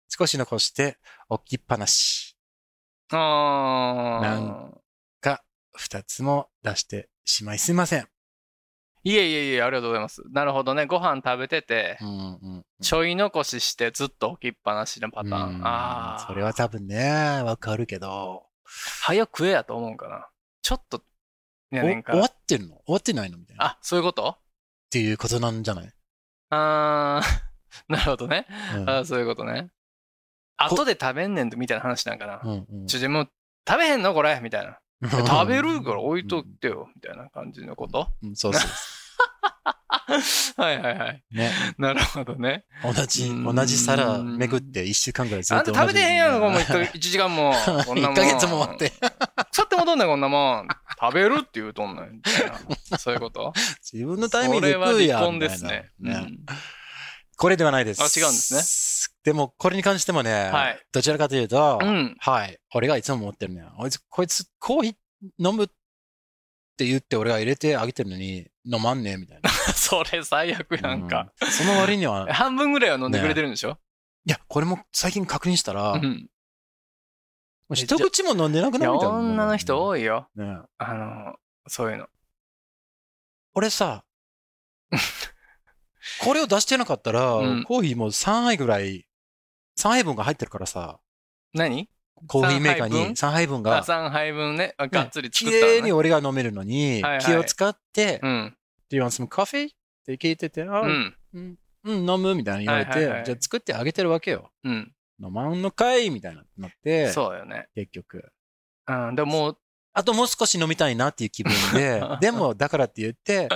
[0.09, 0.99] 少し残して
[1.29, 2.30] 置きっぱなし
[3.13, 4.81] ああなん。
[5.21, 5.43] が
[5.79, 8.09] 2つも出してしまいすいません。
[9.03, 10.23] いえいえいえ、ありがとうございます。
[10.31, 10.85] なるほどね。
[10.87, 12.65] ご飯食べててう、んうん。
[12.83, 15.55] ちょい残ししてずっと置きっぱなしのパターン。
[15.57, 16.27] うんああ。
[16.29, 18.45] それは多分ね、わかるけど。
[19.03, 20.29] 早く食えやと思うんかな。
[20.63, 21.03] ちょっと、
[21.71, 22.77] やおねんか終わってるの？
[22.85, 23.39] 終わってないの？
[23.39, 23.65] みたいな。
[23.65, 24.37] っあ、そういうこと？
[24.91, 25.93] ていうことなんじゃない、
[26.51, 27.43] あー、
[27.93, 28.47] なるほどね。
[28.77, 29.71] うんあーそういうことね。
[30.63, 32.41] 後で食べんねんとみたいな話なんかな。
[32.45, 33.27] うんうんちょ、でも、
[33.69, 34.79] 食べへんのこれみたいな。
[35.03, 36.89] う ん食べるから置いといてよ。
[36.95, 38.09] みたいな感じのこと？
[38.23, 38.71] うんそうそう
[40.57, 41.23] はいはいはい。
[41.33, 41.53] ね。
[41.79, 42.65] なるほどね。
[42.83, 45.93] 同じ、うん同じ皿巡って1週間ぐらいずあんたっと同じ。
[45.93, 47.55] 食べてへんやん、もう1時間も。
[47.87, 48.17] こんなもん。
[48.19, 48.91] 1ヶ月も待って。
[49.53, 50.69] 腐って戻んねん、こんなもん。
[51.01, 52.11] 食べるって言うとんねん。
[52.17, 52.51] みたい
[52.91, 52.99] な。
[52.99, 53.53] そういうこと？
[53.93, 55.19] 自分のタイミングで食うやん。
[55.19, 55.91] 離婚ですね。
[56.01, 56.39] ねうん
[57.41, 58.03] これではないです。
[58.03, 59.11] あ違うんですね。
[59.25, 62.59] でも、これに関してもね、はいどちらかというと、うんはい。
[62.75, 63.65] 俺がいつも思ってるね。
[63.79, 65.69] こいつ、こいつコーヒー飲むっ
[66.77, 69.49] て言って俺が入れてあげてるのに、飲まんねえみたいな。
[69.73, 71.33] それ最悪やんか。
[71.41, 73.79] うんその割には、い 半分ぐらいは飲んでくれてるんでしょ？
[74.27, 76.29] や、これも最近確認したら、もうん。
[77.71, 79.15] う一口も飲んでなくなるみたいな。
[79.15, 79.77] 女の人い。
[79.79, 80.29] 多いよ。
[80.35, 81.37] ね、あの、
[81.69, 82.07] そういうの。
[83.55, 84.05] 俺さ、
[86.21, 89.07] これを出してなかったら、うんコーヒーも3杯ぐらい、
[89.79, 91.01] 3杯分が入ってるからさ、
[91.55, 91.89] 何？
[92.27, 94.75] コーヒーメーカーに三杯分？3杯分あが、3杯分ね。
[94.77, 95.77] あがっつり綺作ったの、ね。
[95.79, 98.57] 麗に俺が飲めるのにはいはい、気を使って、うん。
[98.91, 99.69] Do you want some coffee?
[99.69, 99.71] っ
[100.05, 101.57] て聞いてて、あ、ううん、ん。
[101.85, 104.51] うん、飲むみたいな言われて、はいはいはいじゃあ作ってあげてるわけよ。
[104.65, 104.93] うん。
[105.23, 107.69] 飲まんのかいみたいななって、そうよね。
[107.75, 108.33] 結局。
[108.87, 109.15] うん。
[109.15, 109.59] でももう、
[109.93, 113.49] あともう少し飲みたいなっていう気分で、 でもだからって言って、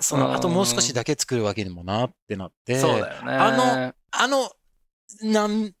[0.00, 3.32] その、あともう少しだけ作るわけにもなってなって、そうだよね。
[3.32, 4.50] あの、あの、
[5.22, 5.72] 何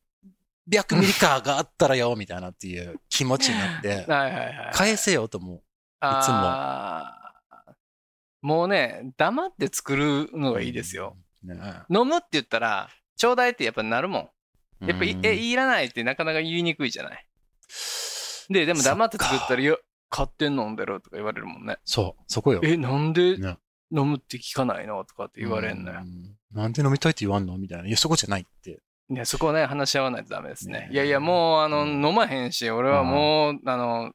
[0.68, 4.70] 百ミリカーがあったらよ、みたいなっていう気持ちになって、 はいはいはい。
[4.72, 5.62] 返せよと思う。
[6.00, 7.72] あー
[8.42, 11.16] もうね、黙って作るのがいいですよ。
[11.42, 11.56] ね。
[11.88, 14.30] 飲むって言ったら、ちょうだいってやっぱなるも
[14.80, 14.86] ん。
[14.86, 17.26] やっぱ、うんえ、いらないってなかなか言いにくいじゃない？
[18.50, 19.74] で、でも黙って作ったら、いや、
[20.10, 21.78] 勝手に飲んでるとか言われるもんね。
[21.84, 22.60] そう、そこよ。
[22.62, 23.36] え、なんで？
[23.38, 23.56] ね
[23.92, 26.04] 飲むって聞かないのとかって言われんのよう。
[26.04, 27.88] んなんで飲みたいって言わんのみたいな。
[27.88, 28.80] いや、そこじゃないって。
[29.08, 30.88] ね、そこね、話し合わないとダメですねね。
[30.92, 34.12] いやいや、もう、あの、うん飲まへんし、俺はもう、あの、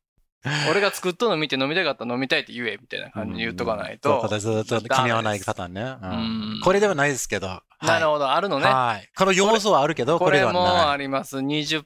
[0.69, 4.27] 俺が作っとるの見て飲みたかったら飲みたいって言え、みたいな感じに言っとかないと。
[4.27, 5.81] そうずっと噛み合わないパターンね。
[5.81, 6.09] うん
[6.55, 7.47] うんこれではないですけど。
[7.47, 8.65] はいなるほど、あるのね。
[8.65, 9.09] はい。
[9.17, 10.89] この要素はあるけど、これではこれもない。
[10.89, 11.37] あります。
[11.37, 11.83] 20%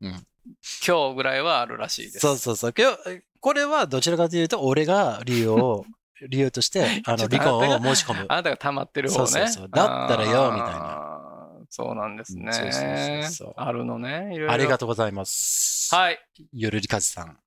[0.00, 0.26] うんうん
[0.60, 2.18] 強ぐらいはあるらしいです。
[2.20, 2.74] そうそうそう。
[2.76, 5.84] 今日、これはどちらかというと、俺が理由を、
[6.28, 8.26] 理由として、あの、離婚を申し込む。
[8.28, 9.26] あなたが溜まってる方ね。
[9.26, 11.66] そうそうそうだったらよみたいなな。
[11.68, 12.44] そうなんですね。
[12.46, 14.30] うんそうそうそうそうあるのね。
[14.32, 15.94] いろいろありがとうございます。
[15.94, 16.18] はい。
[16.52, 17.38] ゆるりかずさん。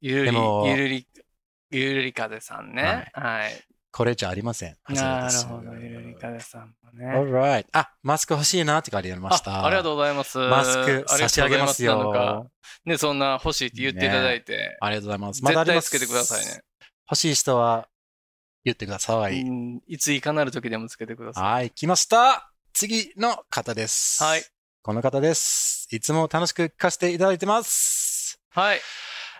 [0.00, 1.06] ゆるりゆるり、
[1.70, 3.10] ゆるり風さんね。
[3.12, 3.52] はい。
[3.92, 4.76] これじゃありません。
[4.88, 7.06] なる外ほど、ゆるり風さんもね。
[7.06, 7.66] Alright.
[7.72, 9.60] あ、マスク欲しいなって書いてありました。
[9.60, 10.38] あありがとうございます。
[10.38, 12.50] マスク差し上げますよ。
[12.86, 14.76] ね、そんな欲しいって言っていただいて。
[14.80, 15.44] ありがとうございます。
[15.44, 16.62] まだあります絶対つけてくださいね。。
[17.10, 17.88] 欲しい人は
[18.64, 19.40] 言ってください。
[19.42, 21.44] うんいついかなる時でもつけてください。
[21.44, 22.50] はい、来ました。
[22.72, 24.22] 次の方です。
[24.22, 24.44] はい。
[24.82, 25.88] この方です。
[25.90, 28.40] いつも楽しく聞かせていただいてます。
[28.50, 28.80] はい。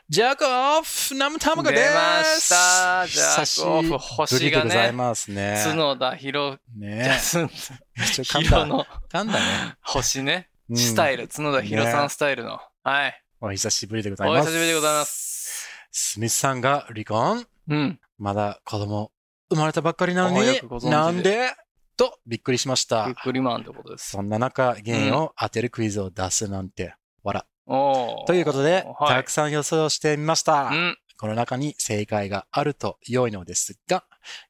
[0.08, 1.82] ジャコフ生卵です。
[1.82, 5.64] 出ましたジャコフ星がね久しぶりでございますね。
[5.64, 8.48] 角田博、ねつ めっちゃ噛んだ。
[8.48, 9.76] ヒロの噛んだね。
[9.82, 10.48] 星ね。
[10.68, 12.60] うんスタイル、角田博さんスタイルの。
[12.82, 13.22] はい。
[13.40, 14.50] お久しぶりでござおいます。
[14.50, 15.68] 久しぶりでございます。
[15.90, 17.46] スミスさんが離婚？
[17.68, 18.00] うん。
[18.22, 19.10] まだ子供
[19.50, 21.50] 生まれたばっかりなのにあよくご存知でなんで？
[21.96, 23.14] とびっくりしましたびっ。
[23.16, 24.10] くりマンってことです。
[24.10, 27.46] そんな中、原因を当てるクイズを出すなんて、わら。
[27.66, 29.30] おーということで、はいたく。
[29.30, 30.68] さん予想してみました。
[30.68, 30.96] うん。
[31.18, 34.04] この中に正解があると良いのですが、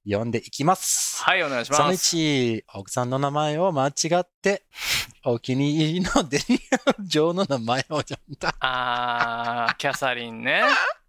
[0.06, 1.22] 読んでいきます。
[1.24, 2.16] はい、お願いしそのます。
[2.16, 4.66] 1、奥さんの名前を間違って、
[5.24, 8.54] お気に入りのデニアル女王の名前を読んだ。
[8.61, 10.62] あー、キャサリンね。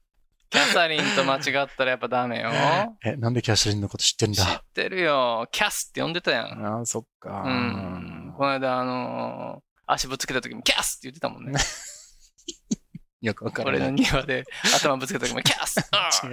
[0.54, 2.52] キャサリンと間違ったらやっぱダメよ。
[3.04, 5.48] え、なんでキャスリンのこと知ってん知っだてるよ。
[5.52, 6.64] キャスって呼んでたやん。
[6.66, 7.42] ああ、そっか。
[7.44, 8.34] うん。
[8.38, 11.60] この間、あのー足ぶつけた時もキャスって言ってたもんね。
[13.22, 13.90] よくわから俺の。
[13.92, 15.76] 庭で頭ぶつけた時もキャス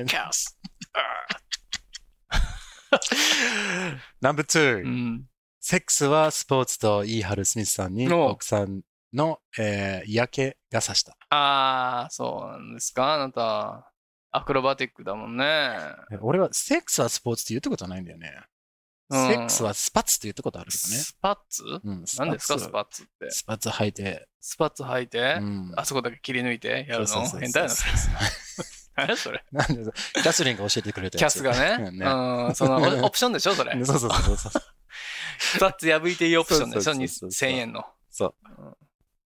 [0.07, 0.57] キャス
[4.21, 5.25] ナンバー2、うん。
[5.61, 11.17] セックスはスポーツと言い張るスミスさんにお奥さんの、えー嫌気がさした。
[11.31, 13.15] あー、そうなんですか？
[13.15, 13.90] あなた。
[14.33, 15.45] アクロバティックだもんね。
[16.13, 18.33] え俺はセックスはスポーツって言ったことないんだよね。
[19.09, 21.01] うんセックスはスパッツって言ったことあるけどね。
[21.01, 21.65] スパッツ？
[21.83, 23.31] うん、何ですかスパッツって？
[23.31, 24.29] スパッツ履いて。
[24.41, 26.87] スパッツ履いて、うんあそこだけ切り抜いて？
[26.89, 27.29] やるの？
[27.41, 27.75] 変態なの？
[28.97, 29.45] 何それ？
[29.51, 29.75] なんで
[30.15, 31.35] キャスリンが教えてくれたやつ。
[31.35, 31.91] キャスがね？
[31.91, 33.73] ねうん、その オオプションでしょそれ？
[33.85, 34.63] そうそうそうそう。
[35.41, 36.83] スパッツ破いていいオプションでしょ？
[36.83, 38.33] そうそうそう ?1000。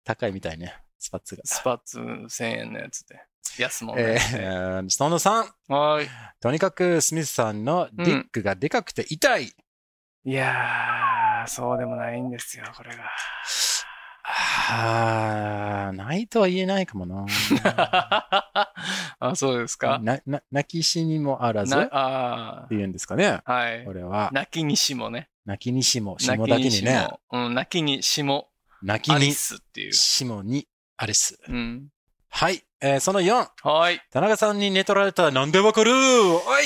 [0.06, 1.42] 高いみたいね、スパッツが。
[1.44, 3.22] スパッツ1000円のやつで。
[3.60, 4.20] 安もんえね。
[4.20, 5.30] ー、その3、
[5.68, 6.10] はーい。
[6.40, 9.54] とにかくスミスさんのディックがでかくて痛い。
[10.26, 13.04] いやー、そうでもないんですよ、これが。
[14.70, 17.26] あー、ないとは言えないかもな。
[19.20, 20.00] あ、そうですか？
[20.02, 21.76] な、な、泣きしにもあらず？
[21.76, 23.42] あて言うんですかね。
[23.46, 23.86] ーはい。
[23.86, 25.30] これは、泣きにしもね。
[25.46, 27.10] 泣きにしも、しもだけにね。
[27.32, 28.50] うん、泣きにしも。
[28.82, 29.94] 泣きにアリスっていう。
[29.94, 31.38] しもにアリス。
[31.48, 31.90] うん。
[32.30, 34.02] はい、えーその4、はい。
[34.12, 36.66] 田中さんに寝取られたなんでわかるおい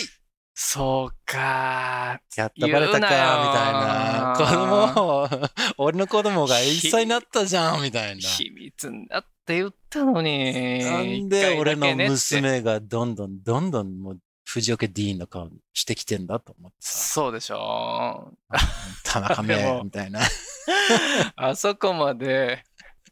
[0.56, 4.34] そうかやったバレたか、みたいな。
[4.36, 8.22] 子供、俺の子供が1歳になったじゃん、みたいな。
[8.22, 10.84] 秘密だって言ったのに。
[10.84, 16.92] なんで俺の娘がどんどんどんどんもう藤岡 D の顔してきてんだと思ってさ。
[16.98, 18.34] そうでしょ
[19.04, 20.22] 田中め みたいな。
[21.36, 22.64] あそこまで、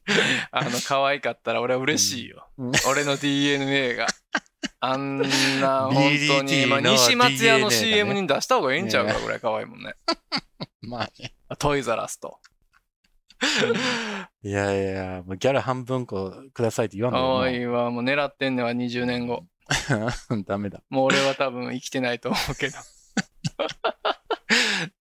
[0.52, 2.48] あの、可愛かったら俺は嬉しいよ。
[2.58, 4.08] うん俺の DNA が。
[4.80, 5.94] あんな、本
[6.28, 6.66] 当に。
[6.68, 9.96] まあ、の西松屋の CM に出した方がいいんちゃうかぐらい可愛いもんね。
[10.82, 11.34] まあね。
[11.58, 12.40] トイザラスと。
[14.44, 17.92] いやいや、もうギャラ半分こくださいって言わん可の愛いわ。
[17.92, 19.46] もう狙ってんねは20年後。
[20.46, 20.82] ダメだ。
[20.90, 22.78] もう俺は多分生きてないと思うけど。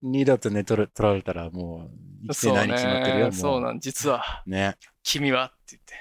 [0.02, 1.90] 二度と寝取ら取られたらも
[2.24, 3.32] う生きてないに決まってるよ。
[3.32, 4.76] そうなん、実は、ね。
[5.04, 5.46] 君は？
[5.46, 5.94] って言って。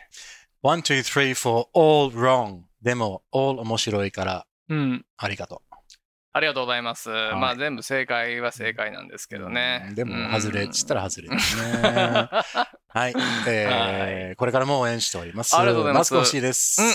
[0.62, 2.62] one, two, three, four, all wrong.
[2.82, 5.04] でも、all 面白いからうん。
[5.16, 5.62] ありがと
[6.34, 7.10] ありがとうございます。
[7.10, 9.94] いまあ全部正解は正解なんですけどねう。。
[9.94, 11.82] でも、うん外れっつったら外れですね。
[12.88, 13.14] はい。
[13.46, 15.54] えーこれからも応援しております。
[15.54, 16.80] ありがとうございますマスク欲しいです。
[16.80, 16.94] うん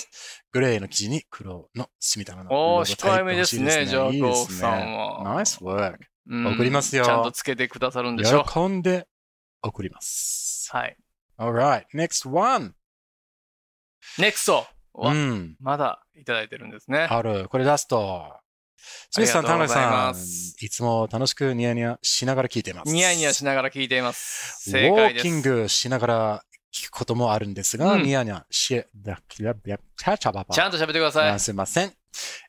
[0.54, 6.00] グレーの生地に黒の隅田のおー控えめですね欲しいじゃあいいです奥さんはナイスワーク。
[6.29, 9.07] うん送りますよちゃんとつけてくださるんでしょ喜んで
[9.61, 10.69] 送ります。
[10.71, 10.97] はい。
[11.39, 12.73] Alright, next one.
[14.17, 14.51] NEXT!
[14.93, 15.55] わうん。
[15.59, 17.07] まだいただいてるんですね。
[17.09, 17.47] ある。
[17.49, 18.33] これラスト。
[19.11, 22.93] スミスさん、田中ありがとうございさんいつも楽しくニヤニヤしながら聞いています。
[22.93, 24.69] ニヤニヤしながら聞いています。
[24.69, 25.27] ウ正解です。
[25.27, 31.39] ォーキングしながら聞くこともあるんですが、うんニヤニヤし、ちゃんと喋ってくださいあ。
[31.39, 31.93] すいません、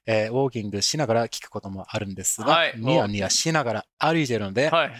[0.06, 4.92] えーウォーキングしながら聞くこともあるんですが、はいニヤニヤしながら歩いてるので、はい。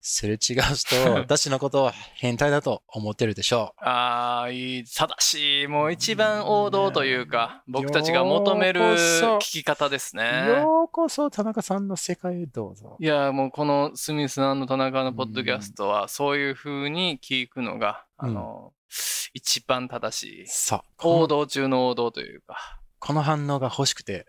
[0.00, 10.18] すれ違う人、 私のことを変態だと思ってるでしょああ、いい、正しい、もう一番王道というか、僕たちが求める聞き方ですう。
[10.18, 10.48] ね。
[10.62, 12.96] ようこそ田中さんの世界へどうぞ。
[13.00, 18.72] いや、もうこのスミスさんの田中のポッドキャストは、そういう風に聞くのが、あの、
[19.34, 20.46] 一番正しい。
[20.46, 24.26] さあ、この王道中の王道というか、この反応が欲しくて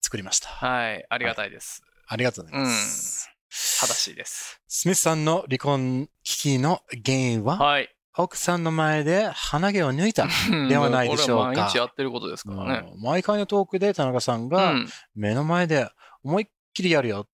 [0.00, 0.48] 作りました。
[0.48, 1.82] はい、ありがたいです。
[2.06, 3.30] ありがとうございます。
[3.50, 4.60] 正しいです。
[4.68, 7.88] スミスさんの離婚危機の原因は、はい。
[8.14, 10.28] 奥さんの前で鼻毛を抜いた。
[10.68, 11.62] ではないでしょうか？
[11.62, 12.90] 毎日やってることですからね。
[12.94, 14.88] うん毎回のトークで田中さんうがん。
[15.14, 15.88] 目の前で
[16.22, 17.26] 思いっきりやるよ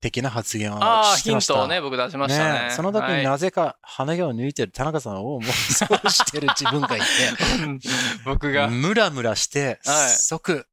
[0.00, 0.76] 的な発言を
[1.16, 1.54] してました。
[1.54, 2.68] ントをね、僕出しましたね。
[2.68, 7.00] ねその時はいになぜか鼻毛を抜いてる田中さんを妄想してる自分がい
[8.24, 8.68] 僕て、 が。
[8.68, 10.66] ムラムラして、はい即、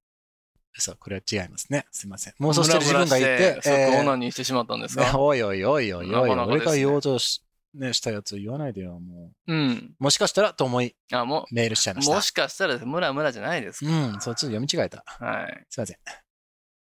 [0.76, 1.86] そう、これは違いますね。
[1.92, 2.34] すいません。
[2.42, 5.04] 妄想してる自分がいて、ムラムラして即えーオナニーしてしまったんですか？
[5.04, 9.96] ねおいおいおいおいおい、俺が養生しね、したやつ言わないでよ、もうん。
[10.00, 10.04] う。
[10.04, 12.14] もしかしたらと思い、あ、もメールしちゃいまう、した。
[12.16, 13.92] もしかしたらムラムラじゃないですか。
[13.92, 15.04] うん、そう、ちょっと読み違えた。
[15.08, 15.66] はい。
[15.70, 15.98] すいません。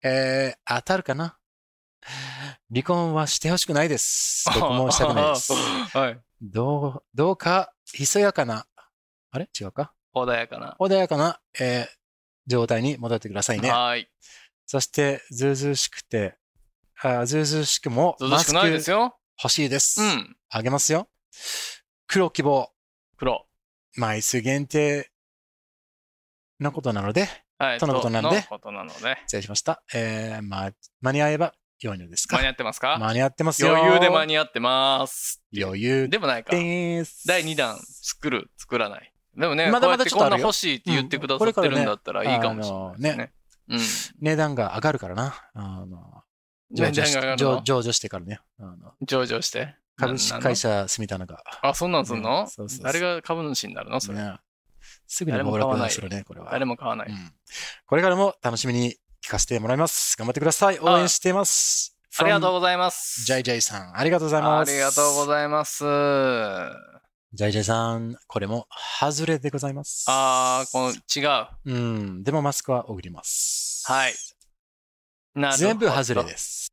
[0.03, 1.37] えー、当たるかな？
[2.71, 4.45] 離婚はしてほしくないです。
[4.53, 5.53] 僕もしたくないです。
[5.97, 6.19] はい。
[6.41, 8.65] どう、どうか、ひそやかな、
[9.31, 9.49] あれ？
[9.59, 9.93] 違うか？
[10.13, 10.75] 穏やかな。
[10.79, 11.87] 穏やかな、えー、
[12.47, 13.71] 状態に戻ってくださいね。
[13.71, 14.09] はい。
[14.65, 16.37] そして、ずうずうしくて、
[17.01, 19.17] あずうずうしくも、涼しくないですよ。
[19.41, 20.01] 欲しいです。
[20.01, 20.37] うん。
[20.49, 21.09] あげますよ。
[22.07, 22.71] 黒希望、
[23.17, 23.47] 黒。
[23.95, 25.11] 枚数限定
[26.59, 27.79] のことなので、はい。
[27.79, 29.17] とのことなんでのことなので。
[29.25, 29.83] 失礼しました。
[29.93, 32.37] えー、まあ、間に合えば良いのですか？
[32.37, 32.97] 間に合ってますか？
[32.97, 33.75] 間に合ってますよ。
[33.75, 35.41] 余裕で間に合ってます。
[35.57, 36.55] 余裕でもないか。
[36.55, 37.27] です。
[37.27, 39.13] 第2弾、作る、作らない。
[39.35, 42.75] でもね、まだまだこうやってこんなちょっとあるよ欲しいって言ってくださってるんだったらいいかもしれ
[43.11, 43.33] ないですね。
[43.69, 43.79] うん。
[44.21, 45.35] 値段が上がるからな。
[45.53, 46.21] あの、
[46.71, 47.17] 上場し
[47.65, 48.39] 上場してからね。
[49.01, 49.75] 上場して？
[49.95, 51.35] 株式会社住みたのが。
[51.61, 52.47] なあ、そんなんすんの？
[52.81, 53.99] 誰が株主になるの？
[53.99, 54.19] それ。
[54.19, 54.35] ね、
[55.07, 56.49] すぐに暴落するね、これは。
[56.51, 57.09] 誰も買わない。
[57.09, 57.31] うん
[57.85, 60.17] これからも楽しみに聞かせてもらいます。
[60.17, 60.79] 頑張ってください。
[60.79, 61.95] 応援しています。
[62.17, 63.23] ありがとうございます。
[63.23, 64.69] ジャイジャイさん、ありがとうございます。
[64.69, 65.85] ありがとうございます。
[65.87, 66.71] あ
[67.31, 68.67] ジャイジャイさん、これも
[68.99, 70.03] 外れでございます。
[70.09, 71.47] あー、この違う。
[71.65, 71.79] う
[72.19, 73.85] ん、でもマスクは送ります。
[73.87, 74.13] はい。
[75.35, 76.67] なるほど全部外れです。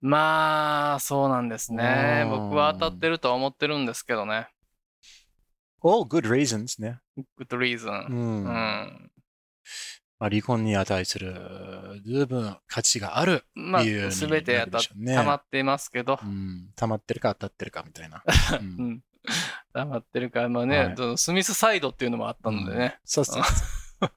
[0.00, 2.22] まあ、そうなんですね。
[2.24, 4.46] うん僕は当たってるとは思ってるんですけどね。
[5.82, 7.00] all good reasons ね。
[7.40, 8.12] good reason う。。
[8.12, 9.10] うんん。
[10.22, 11.34] まあ、離婚に値する
[12.06, 13.44] 十分価値がある。
[13.54, 16.26] まあ理由に、すべて当たっなるでしょうね溜まっていますけどう。
[16.28, 18.22] ん、溜まってるか当たってるかみたいな。
[18.52, 19.02] う うんん。
[19.72, 23.00] 溜まってるから、まあね、はいスミスサイドっていうのもあったのでね。
[23.04, 23.50] そうそうそ
[24.06, 24.10] う。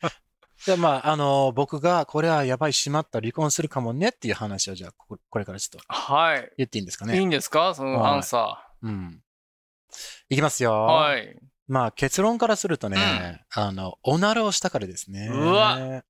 [0.68, 6.52] で、まあ、あの、僕がこれはやばいしまった離婚するかもねっていう話をじゃあ、ここれからちょっとはい。
[6.58, 7.26] 言っていいんですかいいね。
[7.26, 7.74] んですか？
[7.74, 9.24] そのはいアンサうん。
[10.30, 10.72] いきますよ。
[10.72, 10.76] ー。
[10.76, 11.40] はい。
[11.68, 15.28] まあ、結論からするとね、あの、おならをしたからですね。
[15.32, 16.04] うわ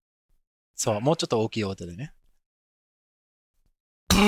[0.76, 2.14] そう、もうちょっと大きい音でね。
[4.10, 4.26] ブー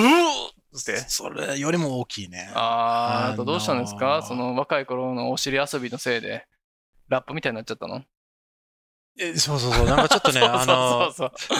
[0.80, 0.98] って。
[1.10, 2.50] それよりも大きいね。
[2.54, 4.24] あー、あのーどうしたんですか？
[4.26, 6.46] その若い頃のお尻遊びのせいで、
[7.10, 8.04] ラップみたいになっちゃったの？
[9.20, 11.58] えそうそうそう、なんかちょっとね、 あの、そうそうそう。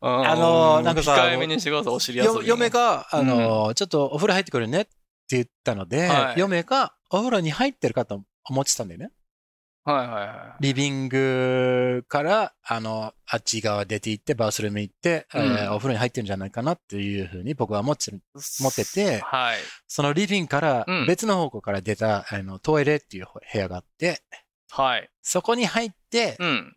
[0.00, 4.90] あのーなんかさ控えめにしてください、お尻遊び嫁が、あの、ちょっとお風呂入ってくるねって
[5.30, 9.10] 言ったので、はい嫁がお風呂に入ってるかと思ってたんだよね。
[9.84, 18.12] はいはいはリビングから、あの、あっち側出て行って、バースルーム行って、うんえーお風呂に入ってるんじゃないかなっていうふうに僕は思って。
[18.60, 19.56] 持っててはい。
[19.88, 24.22] そのリビングからうん別の方向から出た、あのトイレっていう部屋があって、
[24.70, 25.10] はい。
[25.20, 26.76] そこに入って、うん。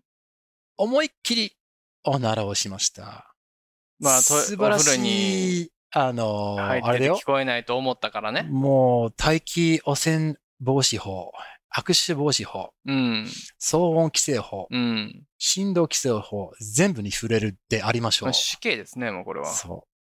[0.77, 1.55] 思いっきり
[2.03, 3.35] おならをしました。
[3.99, 7.25] まあ、と素晴らしい、あの、入あれだよ聞。
[7.25, 8.43] こえないと思ったからね。
[8.49, 11.31] もう、大気汚染防止法、
[11.73, 13.25] 握手防止法、うん。
[13.61, 15.23] 騒音規制法、うん。
[15.37, 18.27] 振動規制法、全部に触れるでありましょう。
[18.27, 19.47] まあ死刑ですね、もうこれは。
[19.47, 19.95] そう。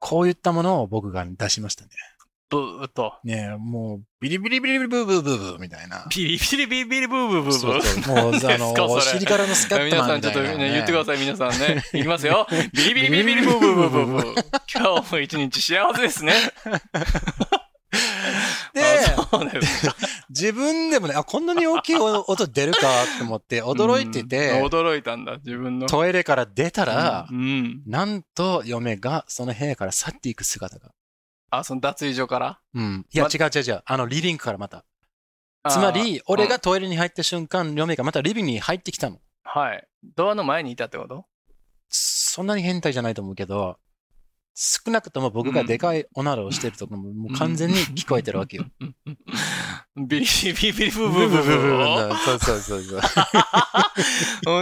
[0.00, 1.90] こういったものを僕が出しましたね。
[2.50, 3.12] ブーっと。
[3.24, 6.06] ねえもう、ビリビリビリビリブーブーブーブーみたいな。
[6.08, 7.52] ビリビリビリビリブーブーブーブー。
[7.52, 8.16] そうそう。
[8.16, 11.82] もう、あの、お尻からのスカット皆さんちょっと言ってください、皆さんね。
[11.92, 12.46] いきますよ。
[12.72, 14.44] ビリビリビリビリブーブーブーブーブー。
[14.74, 16.32] 今日も一日幸せですね。
[18.74, 18.82] で。
[20.30, 25.86] 自分でもね、あ、こんなに大きい音出るかって思って 驚いてうんて、驚いたんだ、自分の。
[25.86, 27.82] トイレから出たらう、ん。
[27.86, 30.92] なんと嫁がその部屋から去っていく姿が。
[31.50, 32.60] あ、その脱衣所から？
[32.74, 33.06] うん。
[33.12, 33.82] いや、ま違う違う違う。
[33.84, 34.84] あの、リビングからまた。
[35.70, 39.18] つまり、俺がトイレに入った瞬間、嫁がまたリビングに入ってきたの。
[39.44, 39.86] はい。
[40.16, 41.24] ドアの前にいたってこと？
[41.90, 43.78] そんなに変態じゃないと思うけど、
[44.60, 48.64] 少なくとも僕がでかいおならをしてるとこも、もう完全に聞こえてるわけよ。
[49.94, 51.76] ビリビリビリブーブーブーブー
[52.08, 52.16] ブー。
[52.16, 53.00] そうそうそうそう。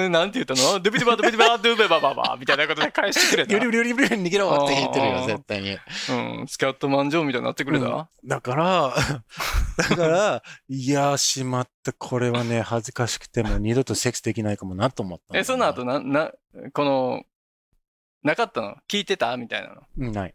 [0.04, 3.58] うんなんて言ったのドゥビドゥバドゥビドゥバドゥベバババみたいなことで返してくれた。
[3.58, 5.70] リュリュリュリュリ逃げろって言ってるよ、絶対に。
[5.70, 8.94] うん、スキャットマンジョーみたいになってくれた、うんだから、
[9.78, 16.32] だから、いやー、しまった、これはね、恥ずかしくても二度とセックスできないかもなと思ったえ、その後な、な、
[16.72, 17.22] この、
[18.26, 18.76] なかったの？
[18.88, 19.36] 聞いてた？
[19.36, 19.82] みたいなの？
[19.98, 20.34] うんない。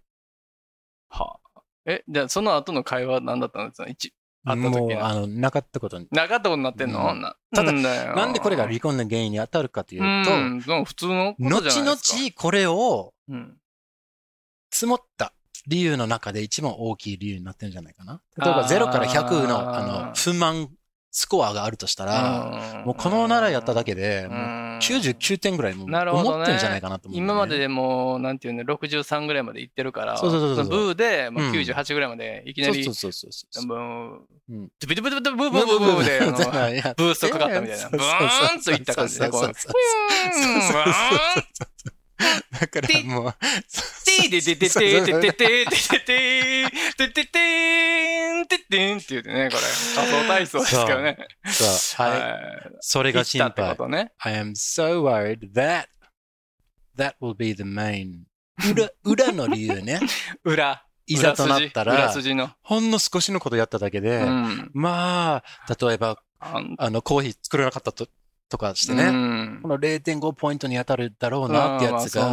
[1.09, 4.13] はあ、え、じゃあその後の会話は何だったんですか一
[4.45, 6.07] 会ったもう、あの、なかったことに。
[6.09, 11.97] なかったことになってんの、うんなただなんだよなんでこれが離婚の原因に当たるかといううと、ん、でも普通の後々。
[12.35, 13.57] これをうん、
[14.71, 15.33] 積もった
[15.67, 18.21] 理由の中で一番大きい理由になってるんじゃないかな。
[18.37, 20.69] 例えばあー0から100のあの不満
[21.11, 22.85] スコアがあるとしたら、ん。
[22.85, 24.37] もうこのならやっただけで、もう
[24.79, 31.51] 99点ぐらいも思ってんじゃないかなと思うね、今まででもう、なんていうの、63ぐらいまで行ってるから、そうそうそうブーで、もううん。
[31.51, 33.65] 98ぐらいまでいきなり、そうそうそうそうそう。
[33.67, 36.19] もう、うんドゥビドゥビドゥビドゥブーブーブーブーで、
[36.95, 37.89] ブーストかかったみたいな。
[37.89, 39.53] ブーンといった感じで、こう、ブーン、
[42.59, 43.33] だからもう、
[44.05, 45.65] ティーデテテテテテテテ
[46.97, 48.10] テテテ
[48.47, 49.61] テテテテンって言うてね、これ。
[49.95, 51.17] 仮想体操ですからね。
[51.45, 52.19] そう、はい。
[52.19, 52.41] はい。
[52.79, 53.77] それが心行ってこ配。
[53.77, 54.11] とね。
[54.19, 55.85] I am so worried that
[56.97, 58.23] that will be the main
[58.69, 59.99] 裏裏の理由ね。
[60.43, 60.85] 裏。
[61.07, 62.13] いざとなった裏ら。
[62.61, 64.71] ほんの少しのことやっただけで、うん。
[64.73, 68.07] まあ、例えば、あの、コーヒー作れなかったと
[68.49, 72.29] とかしてうね、んこの0.5ポイントに当たるだろうなってやつが。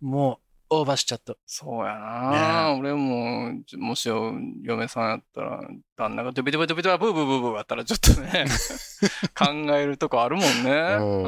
[0.00, 0.38] もう、
[0.70, 1.34] オーバーしちゃった。
[1.44, 2.77] そうやな、俺
[3.76, 5.60] も、もしよ嫁さんやったら、
[5.96, 8.46] 旦那がドゥビドゥビドゥビドゥブーブーブーブーやったらちょっとね、
[9.36, 9.46] 考
[9.76, 10.70] えるとこあるもんね。
[10.70, 10.74] う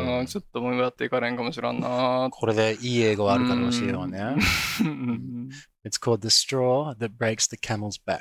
[0.00, 4.36] んうんちょっともうやっていかれんかもしらんなこれでいい英語あるから教えようね。
[4.80, 5.48] うん。
[5.84, 8.20] It's called the straw that breaks the camel's back.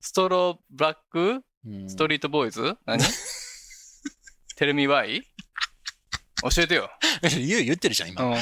[0.00, 1.42] ストローブラック？
[1.66, 2.76] うんストリートボーイズ？
[2.86, 2.98] 何？
[4.56, 5.22] テレミワイ？
[6.54, 6.90] 教えてよ。
[7.22, 8.24] 言う言ってるじゃん、今。
[8.24, 8.34] うん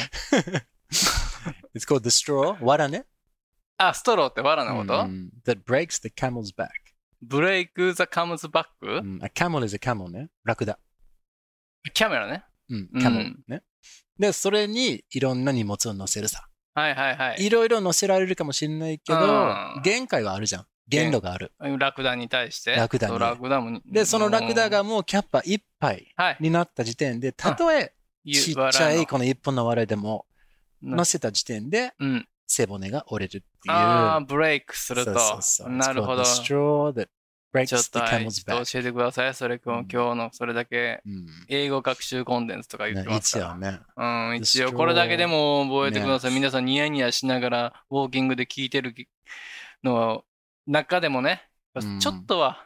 [1.75, 3.05] It's called the straw, 藁ね。
[3.89, 6.69] あ、ストローって藁のこと、うん that breaks the camel's back.
[7.23, 10.29] ブレイク・ザ・カムズ・バック、うん A camel is a camel ね。
[10.45, 10.79] ラクダ。
[11.95, 12.45] キャメラね。
[12.69, 13.63] うん、うん camel ね。
[14.19, 16.47] で、それにいろんな荷物を乗せるさ。
[16.75, 17.45] はいはいはい。
[17.45, 20.67] いろいろ乗せられるかもしれないけどうん、限界はあるじゃん。
[20.87, 21.53] 限度がある。
[21.79, 22.73] ラクダに対して。
[22.73, 23.81] ラクダにそうラクダも。
[23.87, 26.37] で、そのラクダがもうキャッパ一杯はい。
[26.41, 27.95] になった時点で、たとえ
[28.27, 30.27] ちっちゃいこの一本の藁でも
[30.83, 32.29] 乗せた時点でうん。
[32.53, 33.73] 背骨が折れるっていう。
[33.73, 35.17] ああ、ブレイクすると。
[35.19, 36.25] そうそうそうなるほど。
[36.25, 39.35] ちょっと教えてください。
[39.35, 43.47] それ今うん日今日のそれだけうん英語学習コンテンツとか言ってねますから。
[43.47, 43.81] 一応ね。
[43.97, 46.31] うん、一応これだけでも覚えてください。
[46.31, 48.95] ね皆さんニヤニヤしながらウォーキングで聞いてる
[49.85, 50.25] の
[50.67, 52.65] 中でもね、うんちょっとは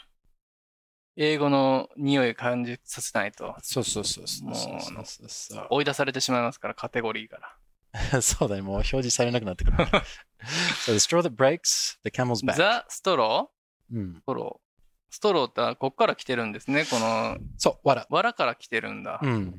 [1.16, 7.56] 英語の匂いを感じさせないとそうそうそうそうもうそうそうそう追い出されてしまいますから、カテゴリーから。
[8.22, 9.76] そうだね、もう表示されなくなってくる。
[10.84, 12.54] so the straw that breaks the camel's back.
[12.56, 14.64] ザ・ストローうんストロー。
[15.10, 16.84] ストローってこっから来てるんですね。
[16.90, 18.06] この、そう、わら。
[18.10, 19.20] 藁から来てるんだ。
[19.22, 19.54] うん。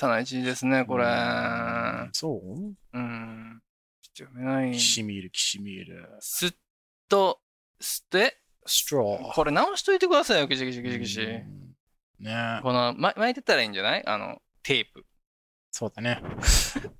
[0.00, 1.04] 汚い字ですね、これ。
[1.04, 2.42] うんそ
[2.92, 2.98] う？
[2.98, 3.62] うん。
[4.14, 4.72] ちょっと読めない。
[4.72, 6.08] きしみる、きしみる。
[6.20, 6.52] すっ
[7.08, 7.40] と、
[7.80, 9.32] すって、straw。
[9.34, 11.20] これ直しといてくださいよ、きしきしきしきし。
[11.22, 11.64] うん
[12.18, 14.04] ねこの、ま、巻いてたらいいんじゃない？
[14.04, 15.06] あの、テープ。
[15.78, 16.20] そうだね。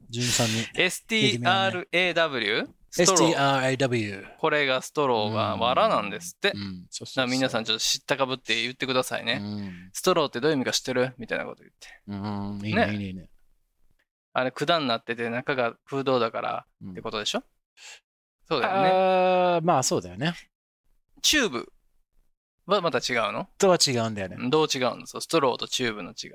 [0.08, 0.52] 純さんに。
[0.76, 2.68] STRAW?
[2.90, 3.76] ストロー。
[3.76, 4.36] STRAW。
[4.38, 6.50] これがストローが藁なんですって。
[6.50, 9.40] だかうん、そうそうら皆さんんちょっと知ったかぶって言ってくださいね。
[9.42, 11.12] うんストローってどういう意味か知ってる？
[11.18, 11.88] みたいなこと言って。
[12.06, 13.28] うん、いいねね、いいね、いいね。
[14.32, 17.42] あれ、管になってて中が空洞だからうんってことでしょ？
[18.48, 18.88] そうだよね。
[18.90, 20.34] あーまあそうだよね。
[21.20, 21.72] チューブ
[22.66, 23.48] はまた違うの？
[23.58, 24.36] とは違うんだよね。
[24.48, 26.30] どう違うのそうストローとチューブの違い。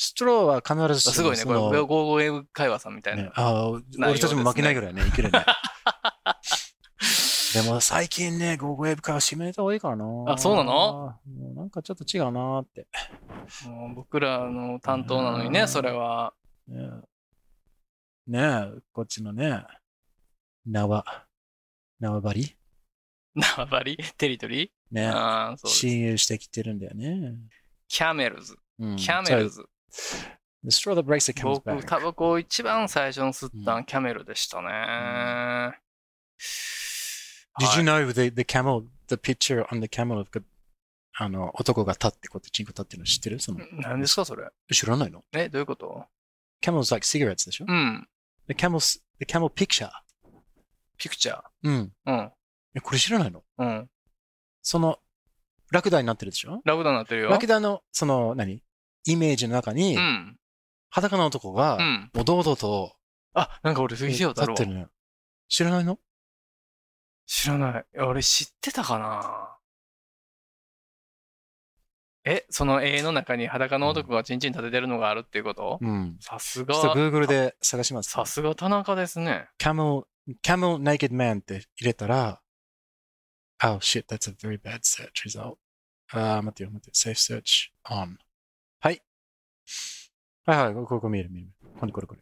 [0.00, 1.42] ストローは必ずしもすごいね。
[1.42, 3.24] これ、そのゴーゴーウェブ会話さんみたいな。
[3.24, 5.44] ね、ああ、内容俺たちも負けないぐらいね、いけるね。
[7.52, 10.04] でも最近ね、ゴーゴーウェブ化は閉めた方がいいからな。
[10.28, 12.86] あそうなのもうなんかちょっと違うなーって。
[13.66, 16.32] もう僕らの担当なのにね、うんそれは。
[16.68, 16.78] ね
[18.28, 19.64] え、ねえこっちのね、
[20.64, 21.04] 縄、
[21.98, 22.56] 縄張り
[23.34, 25.80] 縄張りテリトリーねああ、そうです。
[25.80, 27.34] 親友してきてるんだよね。
[27.88, 28.56] キャメルズ。
[28.78, 29.50] うんキャメル。
[29.50, 29.64] ズ。
[30.64, 31.86] The straw that breaks camel's 僕、back.
[31.86, 34.68] タバコを一番最初に吸ったうんんキャメルでしたね。
[37.60, 40.28] Did you はい know the, the camel, the picture on the camel of
[41.20, 43.40] あの、男が立ってこうやってチンコ立ってるの知ってる？
[43.40, 44.48] その、何ですか、それ？
[44.72, 45.24] 知らないの？
[45.32, 46.06] え、どういうこと
[46.62, 47.64] ?Camels like cigarettes でしょ？
[47.68, 48.08] うん。
[48.48, 49.90] The camels, the camel picture.
[50.96, 51.42] ピクチャー。
[51.64, 51.92] うん。
[52.06, 52.32] うん。
[52.76, 53.42] え、これ知らないの？
[53.58, 53.90] うん。
[54.62, 54.98] その、
[55.72, 56.60] ラクダになってるでしょ？
[56.64, 57.30] ラクダになってるよ。
[57.30, 58.62] ラクダの、その、何？
[59.10, 60.38] イメージの中にう、ん。
[60.90, 62.10] 裸の男がう、ん。
[62.12, 62.94] もう堂々と
[63.34, 64.70] あ、なんか俺、ビデオだろ立って。
[64.70, 64.90] るのよ。
[65.48, 65.98] 知らないの？
[67.26, 67.84] 知らない。
[67.98, 69.54] 俺知ってたかな？
[72.24, 75.78] え、その絵の中に裸の男がチンチン立ててるのがあるっていうこと？
[75.80, 76.16] うん。
[76.20, 78.10] さすちょっとが、Google で探します。
[78.10, 79.48] さすが田中ですね。
[79.58, 80.04] camel,
[80.42, 82.42] camel naked man って入れたら、
[83.62, 85.56] oh shit, that's a very bad search result.
[86.10, 86.90] あー、待ってよ、待って。
[86.90, 88.16] safe search on.
[88.80, 89.02] はい。
[90.46, 91.50] はいはい、ここここ見える見える。
[91.78, 92.20] これこれこれ。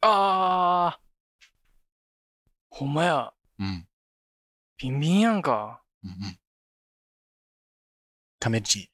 [0.00, 1.46] あー。
[2.70, 3.32] ほんまや。
[3.58, 3.86] うん。
[4.78, 5.82] ビンビンやんか。
[6.04, 6.38] うんうん。
[8.38, 8.90] カメルチ。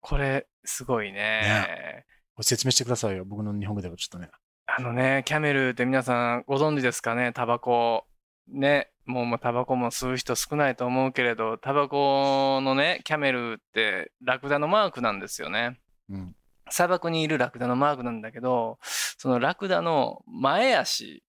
[0.00, 2.04] これ、すごいね。
[2.40, 3.24] 説明してくださいよ。
[3.24, 4.30] 僕の日本語ではちょっとね。
[4.66, 7.32] あのね、キャメルって皆さんご存知ですかね？
[7.32, 8.06] タバコ。
[8.52, 15.78] ね、もうもうタバコも吸う人少ないと思うけれど、タバコのね、キャメルってラクダのマークなんですよね。
[16.10, 16.36] うん。
[16.70, 21.22] 砂漠にいるラクダのマークなんだけど、そのラクダの前足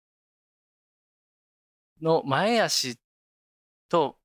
[2.02, 2.98] の前足
[3.88, 4.16] と、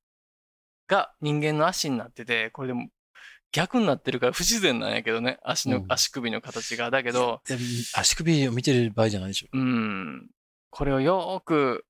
[0.88, 2.88] が人間の足になってて、これでも
[3.52, 6.90] 逆になってるから不自然なんやけどね、足の、うん足首の形が。
[6.90, 7.42] だけど、
[7.94, 9.48] 足首を見てる場合じゃないでしょ。
[9.52, 10.28] うん、
[10.70, 11.84] これをよーく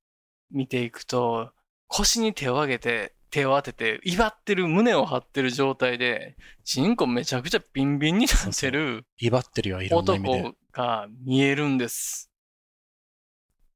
[0.51, 1.51] 見ていくと、
[1.87, 10.39] 腰に手を上げて、手を当てて、威張ってる、胸を張ってる状態で、チンコめちゃくちゃビンビンになってる、威張ってるよ、いろんな意味で。
[10.41, 12.31] 男が見えるんです。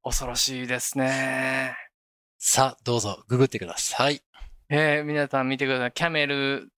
[0.04, 1.76] 恐ろしいですね。
[2.38, 4.22] さあ、どうぞ、ググってください。
[4.70, 5.92] えー、皆さん見てください。
[5.92, 6.72] キャメル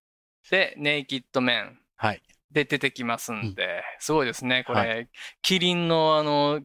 [0.49, 2.21] でネイキッドメンはい。
[2.51, 4.63] で出てきますんで、すごいですね。
[4.65, 5.05] これ、は
[5.41, 6.61] キリンのあの、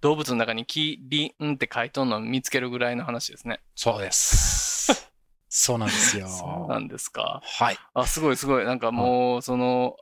[0.00, 3.60] 動物の中にキリンって書いとんのを見つけるぐらいの話ですね。
[3.74, 5.10] そうです。
[5.48, 6.26] そうなんですよ。
[6.28, 7.40] そうなんですか？
[7.44, 7.78] はい。
[7.94, 8.64] あ、すごいすごい。
[8.64, 9.96] なんかもう、その、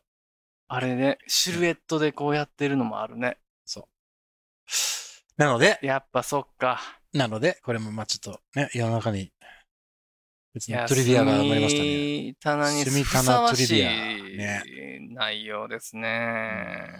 [0.68, 3.38] あれね、シルエットでこうやってるのもあるね。
[5.36, 6.80] なので、やっぱそっか。
[7.14, 9.32] なので、これもまあちょっとね、世の中に、
[10.52, 11.88] 別にトリビアが生まれましたね。
[11.88, 16.90] 住棚に住ふさわし棚トリビアいね内容ですうね。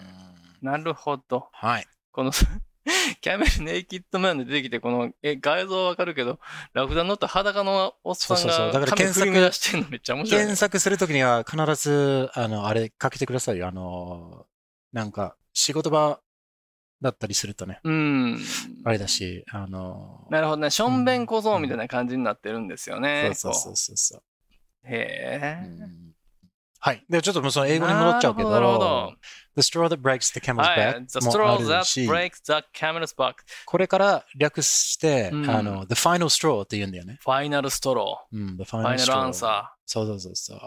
[0.62, 1.50] んなるほど。
[1.52, 1.86] はい。
[2.12, 2.32] この、
[3.20, 6.40] キャメルネイキッドマンで出てきて、この、え、画像わかるけど、
[6.72, 13.68] ラクダ乗った裸のおっさんが髪から検索振り乱してんのめっちゃ面白いね、検索するときには必ず、あの、あれかけてくださいよ。
[13.68, 14.46] あの、
[14.92, 16.20] なんか、仕事場
[17.00, 18.40] だったりするとね、うん。
[18.84, 20.70] あれだし、あの、なるほどね。
[20.70, 23.32] しょんべん小僧みたいな感じになってるんですよね。
[23.34, 24.22] そうそうそうそうそう。
[24.84, 25.66] へえ。
[25.66, 26.11] うん
[26.82, 27.04] はい。
[27.11, 29.12] で、ちょっともうその英語に戻っちゃうけど、なるほど
[29.61, 30.78] The straw that breaks the camel's はい。
[30.78, 33.34] back The も straw あ that るし、breaks the camel's back.
[33.66, 37.18] これから略して、うんあの、the final straw って言うんだよね。
[37.20, 38.64] ファイナルストロうん、the ー。
[38.64, 39.16] フ final ァイナル straw。
[39.18, 40.61] アンサそうそうそうそう。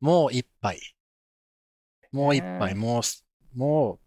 [0.00, 0.78] もう一杯。
[2.12, 3.24] もう一杯、ねもうす、
[3.54, 3.98] も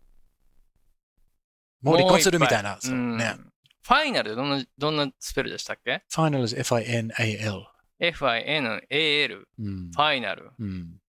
[1.83, 1.89] う、ー。
[1.89, 2.77] もう離婚するみたいな。
[2.79, 3.35] そううんね。
[3.83, 7.65] ファイナルどんな、どんなスペルでしたっけ？Final is F-I-N-A-L。
[7.99, 9.47] ?F-I-N-A-L。
[9.59, 9.97] うんフ。
[9.97, 10.51] ァイナル。
[10.59, 11.00] うん。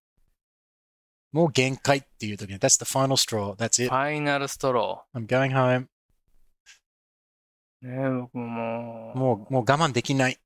[1.32, 3.53] もう限界っていう時に、that's the final straw.
[3.55, 3.93] That's フ it.
[3.93, 5.88] ァイナルストロ I'm going home.
[7.84, 7.88] ー。
[7.88, 9.17] ね僕ももう。
[9.17, 10.38] もう、もう我慢できない。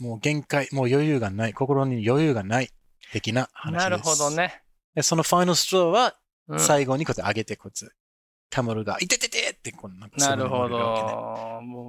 [0.00, 1.54] もう限界、もう余裕がない。
[1.54, 2.70] 心に余裕がない。
[3.12, 3.82] 的な話です。
[3.90, 4.30] なるほど。
[4.30, 4.62] ね。
[4.94, 6.14] で、その final straw は、
[6.48, 7.96] うん最後にこうやって上げて、こうやって、
[8.50, 10.76] カモルが、いてててって、こんかなるほど。
[11.62, 11.88] も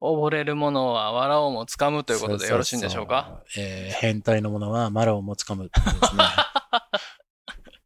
[0.00, 3.26] う溺れるものは笑おうもつかむということでよろしいんでしょうか？
[3.28, 6.24] そうそうそうえー変態のものはマラをもつかむってことですね。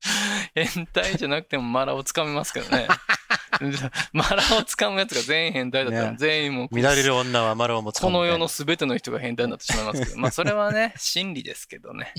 [0.55, 2.89] 変態じゃなくてもマラをつかみますけどね。
[4.13, 8.07] マラをつかむやつが全員変態だったらね全員もう乱れる女はマラをもつか。
[8.07, 12.13] この世の全ての人が変態になってしまいますけど、まあそれはね、真理ですけどね。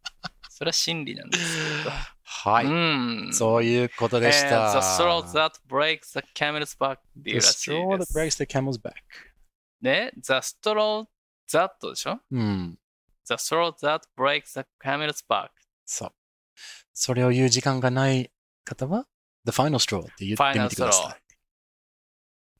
[0.50, 1.90] それは真理なんですけど。
[2.22, 2.66] はい。
[2.66, 3.30] うん。
[3.32, 4.72] そういうことでした。
[4.72, 8.18] The straw that breaks the camel's back っていう The らしい straw で that す。
[8.18, 8.92] breaks the camel's back.
[9.80, 11.06] ね、the straw
[11.50, 12.20] that でしょ？
[12.30, 12.78] うん。
[13.26, 15.48] ?the straw that breaks the camel's back.
[15.86, 16.12] そう。
[17.02, 18.30] それを言う時間がない
[18.62, 19.06] 方は、
[19.46, 21.16] the final straw って言ってみてくださ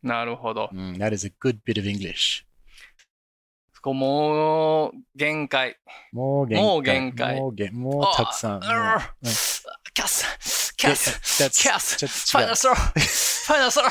[0.03, 0.07] い。
[0.07, 0.70] なるほど。
[0.72, 2.47] うん、that is a good bit of English.
[3.82, 5.76] こうもう、限界。
[6.12, 6.64] もう限界。
[6.64, 7.36] もう限界。
[7.38, 8.61] もうげもうたくさん。
[8.61, 8.72] キャ
[9.26, 12.57] スキャスキャスファイナルと。
[12.57, 13.88] ストローファイナルストロ。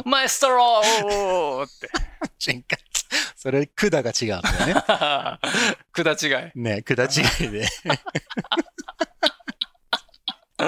[0.00, 2.50] ーマイストローって。
[2.50, 2.64] 違う。
[3.36, 4.82] それ、管が違うんだよね。
[5.92, 6.58] 管違い。
[6.58, 7.68] ね、管違いで。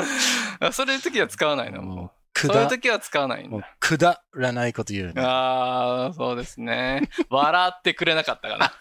[0.60, 1.82] あそういう時は使わないの。
[1.82, 3.48] ももううそういう管、時は使わない。
[3.80, 5.22] くだらないこと言うね。
[5.22, 7.08] ああ、そうですね。
[7.30, 8.72] 笑ってくれなかったかな。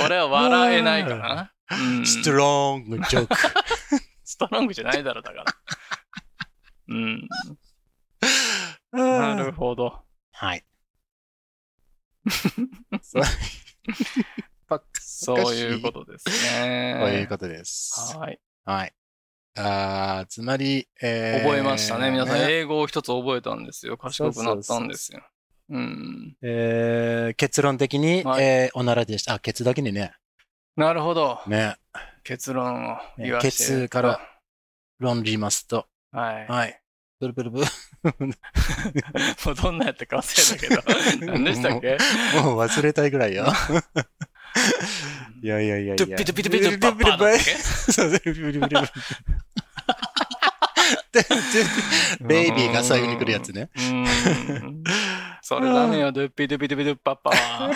[0.04, 1.52] 俺は笑えないかな。
[1.70, 3.36] うん、ストロングジョーク。
[4.24, 5.54] ストロングじゃないだろ、だから。
[6.88, 7.28] うん。
[8.92, 10.02] なるほど。
[10.32, 10.64] はい。
[15.00, 16.96] そうバカそういうことですね。
[17.00, 18.16] そういうことです。
[18.16, 18.40] はい。
[18.64, 18.92] はい。
[19.56, 22.10] あーつまり、えー覚えましたね。
[22.10, 23.96] 皆さん、ね英語を一つ覚えたんですよ。
[23.96, 25.20] 賢くなったんですよ。
[25.70, 26.36] うん。
[26.42, 29.34] えー結論的に、はいえーおならでした。
[29.34, 30.12] あ、ケツだけにね。
[30.76, 31.40] なるほど。
[31.48, 31.76] ね。
[32.22, 33.56] 結論をね言わせて。
[33.56, 34.20] ケツから。
[35.00, 35.86] 論じますと。
[36.12, 36.46] はい。
[36.46, 36.80] はい。
[37.20, 37.66] ブルブルブル。
[39.44, 41.26] もうどんなやったか忘れたけど。
[41.32, 41.98] 何でしたっけ？
[42.42, 43.46] もう忘れたいぐらいよ。
[45.42, 45.96] いやいやいやいや。
[45.96, 47.54] ドゥッピドゥピドゥピドゥッパッパーだっけ？
[47.92, 48.86] そう、ドゥッピドゥピドゥピドゥ
[52.18, 53.70] ピベイビーが最後に来るやつね。
[55.42, 57.74] それダメよ、ドゥッピドゥピドゥピドゥッパッパー。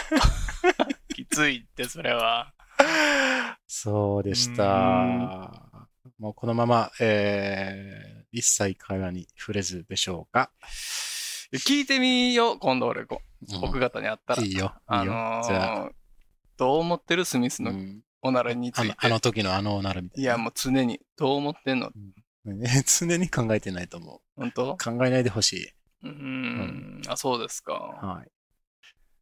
[1.15, 2.53] きついって、それは。
[3.67, 5.49] そうでしたうん。
[6.19, 10.51] もうこのまま、えー、一切会話に触れずでしょうか。
[11.55, 13.07] 聞いてみよう、今度俺、
[13.63, 14.43] 奥方に会ったら。
[14.43, 14.57] いいよ。
[14.57, 14.73] いいよ。
[14.87, 15.91] あのじゃあ、ー、
[16.57, 18.83] どう思ってるスミスのうんおならについて？
[18.83, 20.23] あのあの時のあのなるみたいな。
[20.23, 21.91] いや、もう常に、どう思ってんの？
[22.45, 24.73] ね常に考えてないと思本当？
[24.75, 24.77] う。
[24.77, 25.67] 考えないでほしい。
[26.05, 27.03] うーん。
[27.09, 27.73] あ、そうですか。
[27.75, 28.31] はい。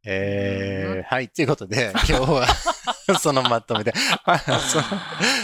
[0.03, 1.29] えー、はい。
[1.29, 2.47] ということで、 今日は
[3.19, 3.93] そのまとめで。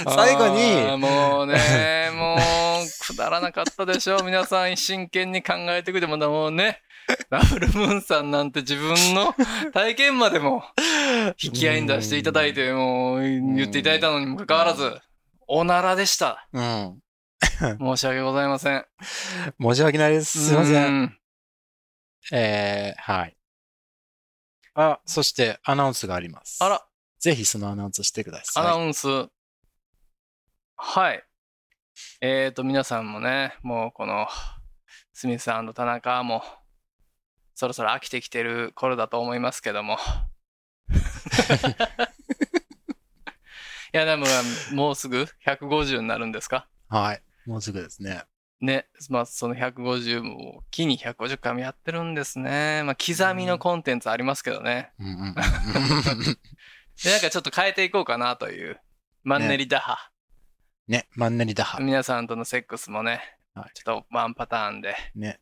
[0.06, 4.24] 最後に、もうね、もう、くだらなかったでしょ。
[4.24, 6.82] 皆さん真剣に考えてくれても、もうね、
[7.30, 9.34] ダブルムーンさんなんて自分の
[9.74, 10.64] 体験までも
[11.42, 15.00] 引き合いに出していただいて、もう言っていただいたのにもかかわらず、
[15.48, 16.48] おならでした。
[16.52, 17.02] うん。
[17.80, 18.86] 申し訳ございません。
[19.62, 20.48] 申し訳ないです。
[20.48, 20.74] すいませ。
[20.74, 21.20] うんん。
[22.32, 23.38] えー、はい。
[24.74, 26.64] あ、そしてアナウンスがあります。
[26.64, 26.86] あら、
[27.20, 28.64] ぜひそのアナウンスしてください。
[28.64, 29.08] アナウンス。
[30.76, 31.24] はい。
[32.22, 34.28] えーと、皆さんもね、もうこの、
[35.14, 36.44] スミス田中も、
[37.60, 39.98] そろそろ飽きてきてる頃だと思いますけども。
[43.94, 44.28] いや、でも、
[44.74, 46.68] もうすぐ？150になるんですか？
[46.88, 47.24] はい。
[47.48, 48.22] もうすぐですね。
[48.62, 52.84] ね、まあ、その150も、木に150回もやってるんですね。
[52.84, 54.92] まあ、刻みのコンテンツありますけどね。
[55.00, 55.34] うん
[57.04, 58.80] で、なんかちょっと変えていこうかなという、
[59.24, 60.12] マンネリ打破。
[60.88, 61.80] ね、マンネリ打破。
[61.80, 65.40] 皆さんとのセックスもね、はいちょっとワンパターンでね、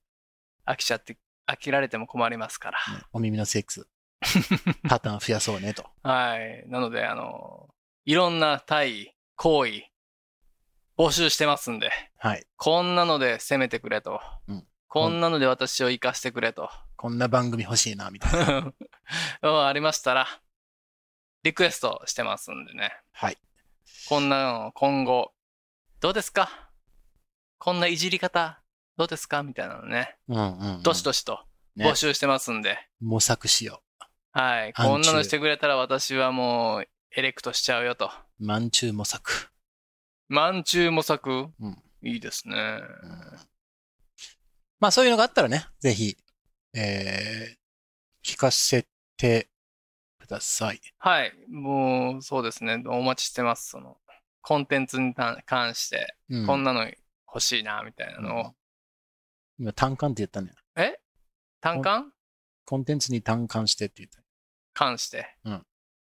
[0.65, 1.17] 飽きちゃって、
[1.47, 2.79] 飽きられても困りますから。
[2.93, 3.87] ねお耳のセックス。
[4.89, 5.85] パターン増やそうねと。
[6.03, 6.63] はい。
[6.67, 7.69] なので、あの、
[8.05, 9.83] いろんな対行為、
[10.97, 12.45] 募集してますんで、はい。
[12.57, 14.21] こんなので攻めてくれと。
[14.47, 16.69] うんこんなので私を生かしてくれと。
[16.95, 18.59] こんな番組欲しいな、みたいな。
[19.41, 20.25] う んありましたら、
[21.43, 22.95] リクエストしてますんでね。
[23.11, 23.37] はい。
[24.07, 25.33] こんなの今後、
[25.99, 26.49] どうですか？
[27.57, 28.61] こんないじり方、
[28.97, 29.43] どうですか？
[29.43, 30.17] みたいなのね。
[30.27, 30.83] うんうん、うん。
[30.83, 31.39] どしどしと
[31.75, 32.77] ね募集してますんで。
[33.01, 33.81] 模索しよ
[34.31, 34.73] はい。
[34.73, 38.11] こんなのしてくれたら私はもうエレクトしちゃうよと。
[38.39, 38.45] う。
[38.45, 39.49] 満中模索。
[40.27, 42.55] 満中模索、うんいいですね。
[42.55, 43.39] うん
[44.79, 46.17] まあそういうのがあったらね、ぜひ、
[46.73, 48.85] えー、聞かせ
[49.15, 49.49] て
[50.19, 50.81] ください。
[50.97, 51.33] はい。
[51.49, 52.83] もう、そうですね。
[52.87, 53.69] お待ちしてます。
[53.69, 53.97] その、
[54.41, 56.85] コンテンツに関して、うんこんなの
[57.27, 58.55] 欲しいな、みたいなのを。
[59.59, 60.51] 今単管って言ったね。
[60.75, 60.99] え？
[61.61, 62.11] 単管
[62.65, 64.19] コンテンツに単管してって言った。
[64.73, 65.35] 関して。
[65.45, 65.65] うん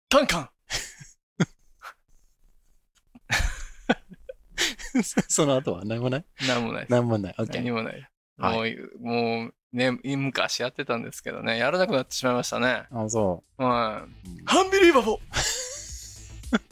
[0.08, 0.48] 単管
[5.28, 6.24] その後は何もない？
[6.46, 6.86] なんもない。
[6.88, 7.34] 何もない。
[7.36, 7.70] 何。
[7.72, 8.08] もない。
[8.38, 12.84] はもう、もう、ね、昔やってたんですけどね、やらなくなってしまいましたね。
[12.92, 14.28] あ、そはい。
[14.28, 14.38] う。
[14.38, 15.20] うんハンビリーバボー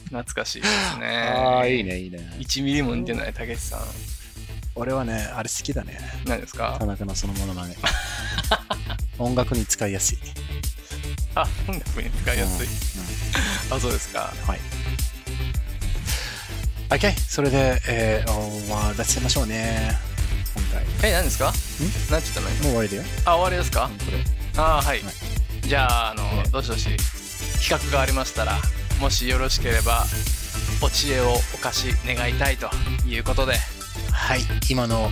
[0.05, 1.17] 懐かしいですね。
[1.35, 2.19] ああ、いいね、いいね。
[2.39, 3.81] 1ミリも似てない、たけしさん。
[4.83, 5.97] 俺はね、あれ好きだね。
[6.25, 6.75] 何ですか？
[6.77, 7.75] 田中のそのものまね。
[9.17, 10.17] 音楽に使いやすい。
[11.35, 12.67] あ、音楽に使いやすい。
[13.71, 14.33] あ、そうですか。
[14.45, 14.59] はい。
[16.89, 19.97] OK、それで、えー、終わらせましょうね。
[20.53, 20.63] 今
[21.01, 21.09] 回。
[21.09, 21.53] え、何ですか？
[22.11, 22.49] 何て言ったの？
[22.49, 23.03] 今もう終わりだよ。
[23.23, 23.89] あ、終わりですか？
[24.05, 24.17] これ。
[24.61, 24.85] あはい。
[24.85, 25.13] はい
[25.65, 26.89] じゃあ、あの、ねどしどし
[27.65, 28.59] 企画がありましたら、
[28.99, 30.05] もしよろしければ、
[30.81, 32.69] お知恵をお貸し願いたいと
[33.07, 33.59] いうことで、よ
[34.23, 34.41] はい。
[34.69, 35.09] 今の、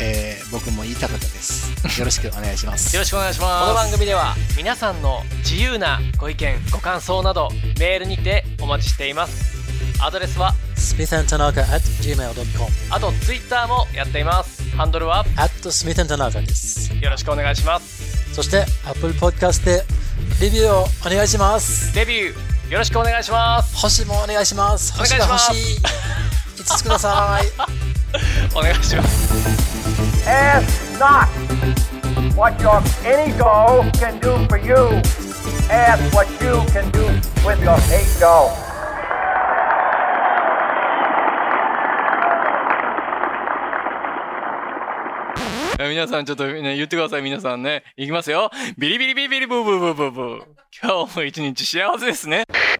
[0.00, 1.70] えー、僕も言いたかったです。
[2.00, 2.96] よろしくお願いします。
[2.96, 3.62] ろしくお願いします。
[3.62, 9.54] この番組では皆さんの自由なご意見ご感想などメールにてお待ちしています
[10.02, 16.90] アドレスは？smithandtanaka at gmail.com あとツイッターもやっていますハンドルは？at smithandtanaka です。
[16.96, 19.84] よろしくお願いしますそして Apple Podcast で
[20.40, 21.94] レビューをお願いします。
[21.94, 24.94] デビューよろしくお願いします星もお願いします。
[24.94, 26.62] お願いします星が欲しい。
[26.62, 27.84] 5つください。
[28.54, 29.34] お願いします。
[45.76, 47.82] Not さんちょっとね言ってください皆さんね。
[47.96, 48.50] 行きますよ。
[48.78, 50.42] ビリビリビリビリブブブブブ
[50.82, 52.44] 今日も一日幸せですね。